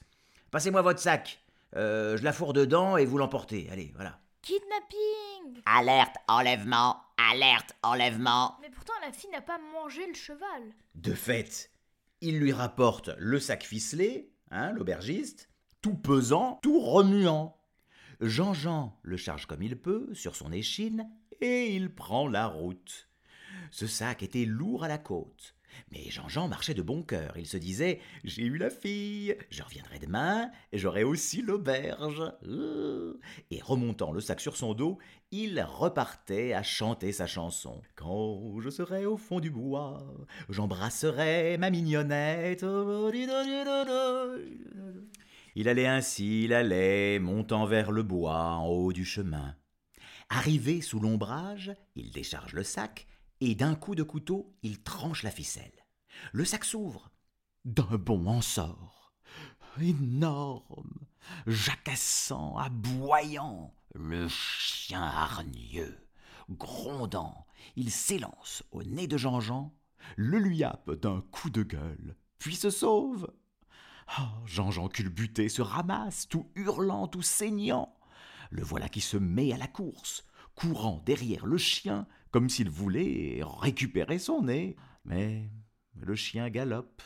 Passez-moi 0.51 0.83
votre 0.83 1.01
sac. 1.01 1.42
Euh, 1.77 2.16
je 2.16 2.23
la 2.23 2.33
fourre 2.33 2.53
dedans 2.53 2.97
et 2.97 3.05
vous 3.05 3.19
l'emportez. 3.19 3.69
Allez, 3.71 3.92
voilà. 3.95 4.19
Kidnapping 4.47 5.61
Alerte, 5.67 6.15
enlèvement, 6.29 7.03
alerte, 7.17 7.75
enlèvement. 7.83 8.57
Mais 8.63 8.71
pourtant, 8.71 8.93
la 9.05 9.11
fille 9.11 9.31
n'a 9.31 9.41
pas 9.41 9.59
mangé 9.59 10.07
le 10.07 10.15
cheval. 10.15 10.63
De 10.95 11.15
fait, 11.15 11.73
Il 12.21 12.39
lui 12.39 12.53
rapporte 12.53 13.11
le 13.19 13.41
sac 13.41 13.65
ficelé, 13.65 14.31
hein, 14.53 14.71
l'aubergiste, 14.71 15.51
tout 15.83 15.97
pesant, 15.97 16.61
tout 16.63 16.79
remuant. 16.79 17.59
Jean-Jean 18.21 18.97
le 19.03 19.17
charge 19.17 19.47
comme 19.47 19.65
il 19.65 19.77
peut 19.77 20.15
sur 20.15 20.37
son 20.37 20.53
échine 20.53 21.11
et 21.41 21.75
il 21.75 21.93
prend 21.93 22.29
la 22.29 22.47
route. 22.47 23.09
Ce 23.73 23.89
sac 23.89 24.23
était 24.23 24.45
lourd 24.45 24.85
à 24.85 24.89
la 24.89 24.99
côte. 24.99 25.56
Mais 25.91 26.11
Jean-Jean 26.11 26.49
marchait 26.49 26.75
de 26.75 26.83
bon 26.83 27.03
cœur. 27.03 27.35
Il 27.37 27.47
se 27.47 27.57
disait 27.57 28.01
J'ai 28.25 28.43
eu 28.43 28.59
la 28.59 28.71
fille, 28.71 29.37
je 29.51 29.62
reviendrai 29.62 29.99
demain, 29.99 30.51
j'aurai 30.73 31.05
aussi 31.05 31.43
l'auberge. 31.43 32.23
Euh. 32.45 33.19
Et 33.51 33.61
remontant 33.61 34.12
le 34.12 34.21
sac 34.21 34.41
sur 34.41 34.57
son 34.57 34.75
dos, 34.75 34.99
il 35.31 35.61
repartait 35.61 36.53
à 36.53 36.62
chanter 36.62 37.12
sa 37.12 37.27
chanson. 37.27 37.83
Quand 37.95 38.61
je 38.61 38.71
serai 38.71 39.07
au 39.07 39.17
fond 39.17 39.41
du 39.41 39.51
bois, 39.51 39.99
j'embrasserai 40.49 41.59
ma 41.59 41.71
mignonnette. 41.71 42.65
Il 45.55 45.69
allait 45.69 45.87
ainsi, 45.87 46.45
il 46.45 46.53
allait, 46.53 47.19
montant 47.19 47.67
vers 47.67 47.91
le 47.91 48.03
bois 48.03 48.57
en 48.57 48.67
haut 48.67 48.93
du 48.93 49.05
chemin. 49.05 49.57
Arrivé 50.29 50.81
sous 50.81 51.01
l'ombrage, 51.01 51.73
il 51.95 52.11
décharge 52.11 52.53
le 52.53 52.62
sac 52.62 53.07
et 53.40 53.55
d'un 53.55 53.75
coup 53.75 53.94
de 53.94 54.03
couteau, 54.03 54.55
il 54.62 54.83
tranche 54.83 55.22
la 55.22 55.31
ficelle. 55.31 55.87
Le 56.33 56.44
sac 56.44 56.64
s'ouvre. 56.64 57.11
D'un 57.64 57.96
bond 57.99 58.27
en 58.27 58.40
sort. 58.40 59.14
Énorme, 59.81 61.07
jacassant, 61.46 62.57
aboyant, 62.57 63.75
le 63.94 64.27
chien 64.29 65.03
hargneux, 65.03 65.99
grondant, 66.49 67.46
il 67.77 67.90
s'élance 67.90 68.62
au 68.70 68.83
nez 68.83 69.07
de 69.07 69.18
Jean-Jean, 69.18 69.75
le 70.16 70.38
lui 70.38 70.64
happe 70.64 70.92
d'un 70.92 71.22
coup 71.31 71.51
de 71.51 71.62
gueule, 71.62 72.16
puis 72.38 72.57
se 72.57 72.70
sauve. 72.70 73.31
Ah, 74.07 74.33
Jean-Jean 74.46 74.88
culbuté 74.88 75.49
se 75.49 75.62
ramasse, 75.62 76.29
tout 76.29 76.51
hurlant, 76.55 77.09
tout 77.09 77.22
saignant. 77.22 77.94
Le 78.51 78.62
voilà 78.62 78.88
qui 78.88 79.01
se 79.01 79.16
met 79.16 79.53
à 79.53 79.57
la 79.57 79.66
course, 79.66 80.25
courant 80.57 81.03
derrière 81.07 81.47
le 81.47 81.59
chien 81.59 82.09
comme 82.33 82.49
s'il 82.51 82.69
voulait 82.69 83.40
récupérer 83.61 84.19
son 84.19 84.42
nez. 84.42 84.77
Mais 85.05 85.49
le 85.95 86.14
chien 86.16 86.51
galope. 86.51 87.03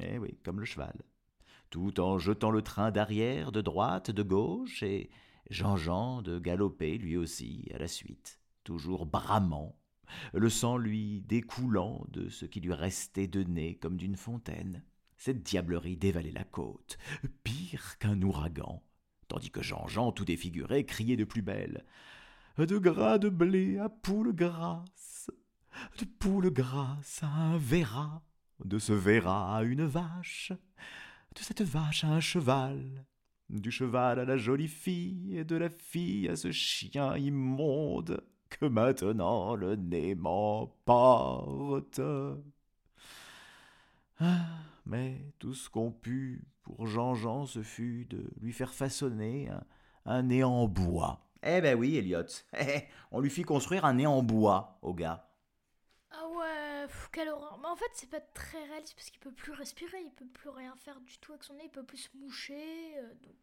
Eh 0.00 0.18
oui, 0.18 0.36
comme 0.42 0.58
le 0.58 0.66
cheval. 0.66 1.00
Tout 1.70 2.00
en 2.00 2.18
jetant 2.18 2.50
le 2.50 2.62
train 2.62 2.90
d'arrière, 2.90 3.52
de 3.52 3.60
droite, 3.60 4.10
de 4.10 4.22
gauche, 4.22 4.82
et 4.82 5.10
Jean-Jean 5.48 6.22
de 6.22 6.38
galoper 6.38 6.98
lui 6.98 7.16
aussi 7.16 7.68
à 7.74 7.78
la 7.78 7.88
suite, 7.88 8.40
toujours 8.64 9.06
bramant, 9.06 9.78
le 10.34 10.50
sang 10.50 10.76
lui 10.76 11.22
découlant 11.22 12.04
de 12.08 12.28
ce 12.28 12.44
qui 12.44 12.60
lui 12.60 12.74
restait 12.74 13.26
de 13.26 13.42
nez 13.42 13.76
comme 13.76 13.96
d'une 13.96 14.16
fontaine. 14.16 14.84
Cette 15.16 15.42
diablerie 15.42 15.96
dévalait 15.96 16.32
la 16.32 16.44
côte, 16.44 16.98
pire 17.44 17.96
qu'un 17.98 18.20
ouragan, 18.20 18.82
tandis 19.28 19.50
que 19.50 19.62
Jean-Jean, 19.62 20.12
tout 20.12 20.24
défiguré, 20.24 20.84
criait 20.84 21.16
de 21.16 21.24
plus 21.24 21.42
belle 21.42 21.86
de 22.58 22.78
gras 22.78 23.18
de 23.18 23.28
blé 23.28 23.78
à 23.78 23.88
poule 23.88 24.34
grasse, 24.34 25.30
de 25.98 26.04
poule 26.04 26.50
grasse 26.50 27.20
à 27.22 27.28
un 27.28 27.56
verra, 27.56 28.22
de 28.64 28.78
ce 28.78 28.92
verra 28.92 29.56
à 29.56 29.62
une 29.62 29.84
vache, 29.84 30.52
de 31.34 31.40
cette 31.40 31.62
vache 31.62 32.04
à 32.04 32.08
un 32.08 32.20
cheval, 32.20 33.06
du 33.48 33.70
cheval 33.70 34.18
à 34.18 34.24
la 34.24 34.36
jolie 34.36 34.68
fille, 34.68 35.36
et 35.36 35.44
de 35.44 35.56
la 35.56 35.70
fille 35.70 36.28
à 36.28 36.36
ce 36.36 36.52
chien 36.52 37.16
immonde 37.16 38.22
que 38.50 38.66
maintenant 38.66 39.54
le 39.54 39.76
nez 39.76 40.14
m'emporte. 40.14 42.00
Ah, 44.20 44.46
mais 44.84 45.32
tout 45.38 45.54
ce 45.54 45.70
qu'on 45.70 45.90
put 45.90 46.44
pour 46.62 46.86
Jean-Jean, 46.86 47.46
ce 47.46 47.62
fut 47.62 48.06
de 48.10 48.30
lui 48.40 48.52
faire 48.52 48.74
façonner 48.74 49.48
un, 49.48 49.64
un 50.04 50.22
nez 50.22 50.44
en 50.44 50.68
bois 50.68 51.31
eh 51.42 51.60
ben 51.60 51.78
oui, 51.78 51.96
Elliot. 51.96 52.24
On 53.10 53.20
lui 53.20 53.30
fit 53.30 53.42
construire 53.42 53.84
un 53.84 53.94
nez 53.94 54.06
en 54.06 54.22
bois 54.22 54.78
au 54.82 54.94
gars. 54.94 55.28
Ah 56.10 56.28
ouais, 56.28 56.86
quelle 57.12 57.28
horreur. 57.28 57.58
Mais 57.60 57.68
en 57.68 57.76
fait, 57.76 57.90
c'est 57.94 58.10
pas 58.10 58.20
très 58.20 58.62
réaliste 58.64 58.94
parce 58.94 59.10
qu'il 59.10 59.20
peut 59.20 59.32
plus 59.32 59.52
respirer, 59.52 59.98
il 60.04 60.12
peut 60.12 60.26
plus 60.26 60.50
rien 60.50 60.74
faire 60.76 61.00
du 61.00 61.18
tout 61.18 61.32
avec 61.32 61.44
son 61.44 61.54
nez, 61.54 61.64
il 61.64 61.70
peut 61.70 61.84
plus 61.84 61.98
se 61.98 62.16
moucher. 62.16 62.96
Euh, 62.98 63.14
donc... 63.22 63.34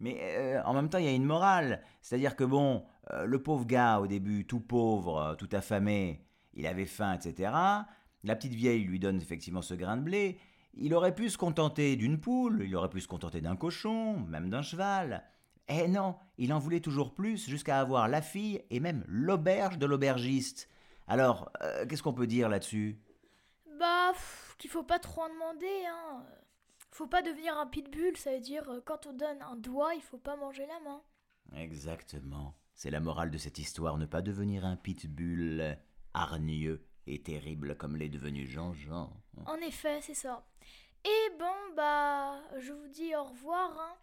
Mais 0.00 0.18
euh, 0.20 0.62
en 0.64 0.74
même 0.74 0.88
temps, 0.88 0.98
il 0.98 1.04
y 1.04 1.08
a 1.08 1.12
une 1.12 1.24
morale. 1.24 1.82
C'est-à-dire 2.00 2.34
que 2.34 2.44
bon, 2.44 2.84
euh, 3.12 3.24
le 3.24 3.42
pauvre 3.42 3.66
gars 3.66 4.00
au 4.00 4.06
début, 4.06 4.46
tout 4.46 4.60
pauvre, 4.60 5.36
tout 5.38 5.48
affamé, 5.52 6.26
il 6.54 6.66
avait 6.66 6.86
faim, 6.86 7.14
etc. 7.14 7.52
La 8.24 8.36
petite 8.36 8.54
vieille 8.54 8.84
lui 8.84 8.98
donne 8.98 9.20
effectivement 9.20 9.62
ce 9.62 9.74
grain 9.74 9.96
de 9.96 10.02
blé. 10.02 10.38
Il 10.74 10.94
aurait 10.94 11.14
pu 11.14 11.28
se 11.28 11.38
contenter 11.38 11.96
d'une 11.96 12.18
poule, 12.18 12.62
il 12.64 12.74
aurait 12.74 12.88
pu 12.88 13.00
se 13.00 13.08
contenter 13.08 13.40
d'un 13.40 13.56
cochon, 13.56 14.20
même 14.20 14.48
d'un 14.48 14.62
cheval. 14.62 15.22
Eh 15.68 15.88
non, 15.88 16.16
il 16.38 16.52
en 16.52 16.58
voulait 16.58 16.80
toujours 16.80 17.14
plus 17.14 17.48
jusqu'à 17.48 17.80
avoir 17.80 18.08
la 18.08 18.22
fille 18.22 18.62
et 18.70 18.80
même 18.80 19.04
l'auberge 19.06 19.78
de 19.78 19.86
l'aubergiste. 19.86 20.68
Alors, 21.06 21.50
euh, 21.62 21.86
qu'est-ce 21.86 22.02
qu'on 22.02 22.12
peut 22.12 22.26
dire 22.26 22.48
là-dessus? 22.48 23.00
Bah, 23.78 24.12
qu'il 24.58 24.70
faut 24.70 24.82
pas 24.82 24.98
trop 24.98 25.22
en 25.22 25.28
demander, 25.28 25.86
hein. 25.88 26.24
Faut 26.90 27.06
pas 27.06 27.22
devenir 27.22 27.56
un 27.56 27.66
pitbull, 27.66 28.16
ça 28.16 28.32
veut 28.32 28.40
dire 28.40 28.68
euh, 28.70 28.80
quand 28.84 29.06
on 29.06 29.12
donne 29.12 29.40
un 29.42 29.56
doigt, 29.56 29.94
il 29.94 30.02
faut 30.02 30.18
pas 30.18 30.36
manger 30.36 30.66
la 30.66 30.78
main. 30.80 31.02
Exactement. 31.56 32.54
C'est 32.74 32.90
la 32.90 33.00
morale 33.00 33.30
de 33.30 33.38
cette 33.38 33.58
histoire, 33.58 33.96
ne 33.96 34.06
pas 34.06 34.22
devenir 34.22 34.64
un 34.64 34.76
pitbull 34.76 35.78
hargneux 36.14 36.86
et 37.06 37.22
terrible 37.22 37.76
comme 37.76 37.96
l'est 37.96 38.08
devenu 38.08 38.46
Jean-Jean. 38.46 39.12
En 39.46 39.56
effet, 39.56 40.00
c'est 40.02 40.14
ça. 40.14 40.44
Et 41.04 41.36
bon, 41.38 41.74
bah, 41.76 42.40
je 42.58 42.72
vous 42.72 42.88
dis 42.88 43.14
au 43.16 43.24
revoir, 43.24 43.70
hein, 43.78 43.94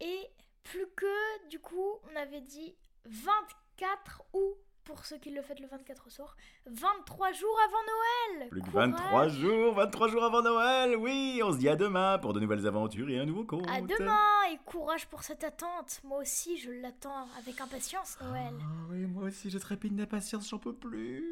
et 0.00 0.30
plus 0.66 0.86
que, 0.96 1.48
du 1.48 1.58
coup, 1.58 1.98
on 2.10 2.16
avait 2.16 2.40
dit 2.40 2.74
24 3.06 4.24
août 4.32 4.56
pour 4.84 5.04
ceux 5.04 5.18
qui 5.18 5.30
le 5.30 5.42
fêtent 5.42 5.60
le 5.60 5.66
24 5.66 6.10
soir, 6.10 6.36
23 6.66 7.32
jours 7.32 7.58
avant 7.66 8.38
Noël. 8.38 8.48
Plus 8.50 8.62
que 8.62 8.70
23 8.70 9.28
jours, 9.28 9.74
23 9.74 10.08
jours 10.08 10.24
avant 10.24 10.42
Noël, 10.42 10.96
oui 10.96 11.40
On 11.44 11.52
se 11.52 11.58
dit 11.58 11.68
à 11.68 11.74
demain 11.74 12.18
pour 12.18 12.32
de 12.32 12.40
nouvelles 12.40 12.66
aventures 12.68 13.10
et 13.10 13.18
un 13.18 13.26
nouveau 13.26 13.44
conte. 13.44 13.68
À 13.68 13.80
demain 13.80 14.44
et 14.52 14.58
courage 14.64 15.08
pour 15.08 15.24
cette 15.24 15.42
attente. 15.42 16.00
Moi 16.04 16.18
aussi, 16.18 16.56
je 16.56 16.70
l'attends 16.70 17.26
avec 17.38 17.60
impatience, 17.60 18.16
Noël. 18.20 18.54
ah, 18.60 18.86
Oui, 18.90 19.06
moi 19.06 19.24
aussi, 19.24 19.50
je 19.50 19.58
trépigne 19.58 19.96
d'impatience, 19.96 20.48
j'en 20.48 20.58
peux 20.58 20.74
plus. 20.74 21.24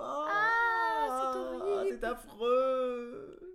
Ah, 0.00 0.26
ah 0.30 1.32
c'est 1.32 1.38
horrible. 1.38 1.98
C'est 2.00 2.06
affreux 2.06 3.54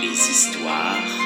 Les 0.00 0.10
histoires 0.10 1.23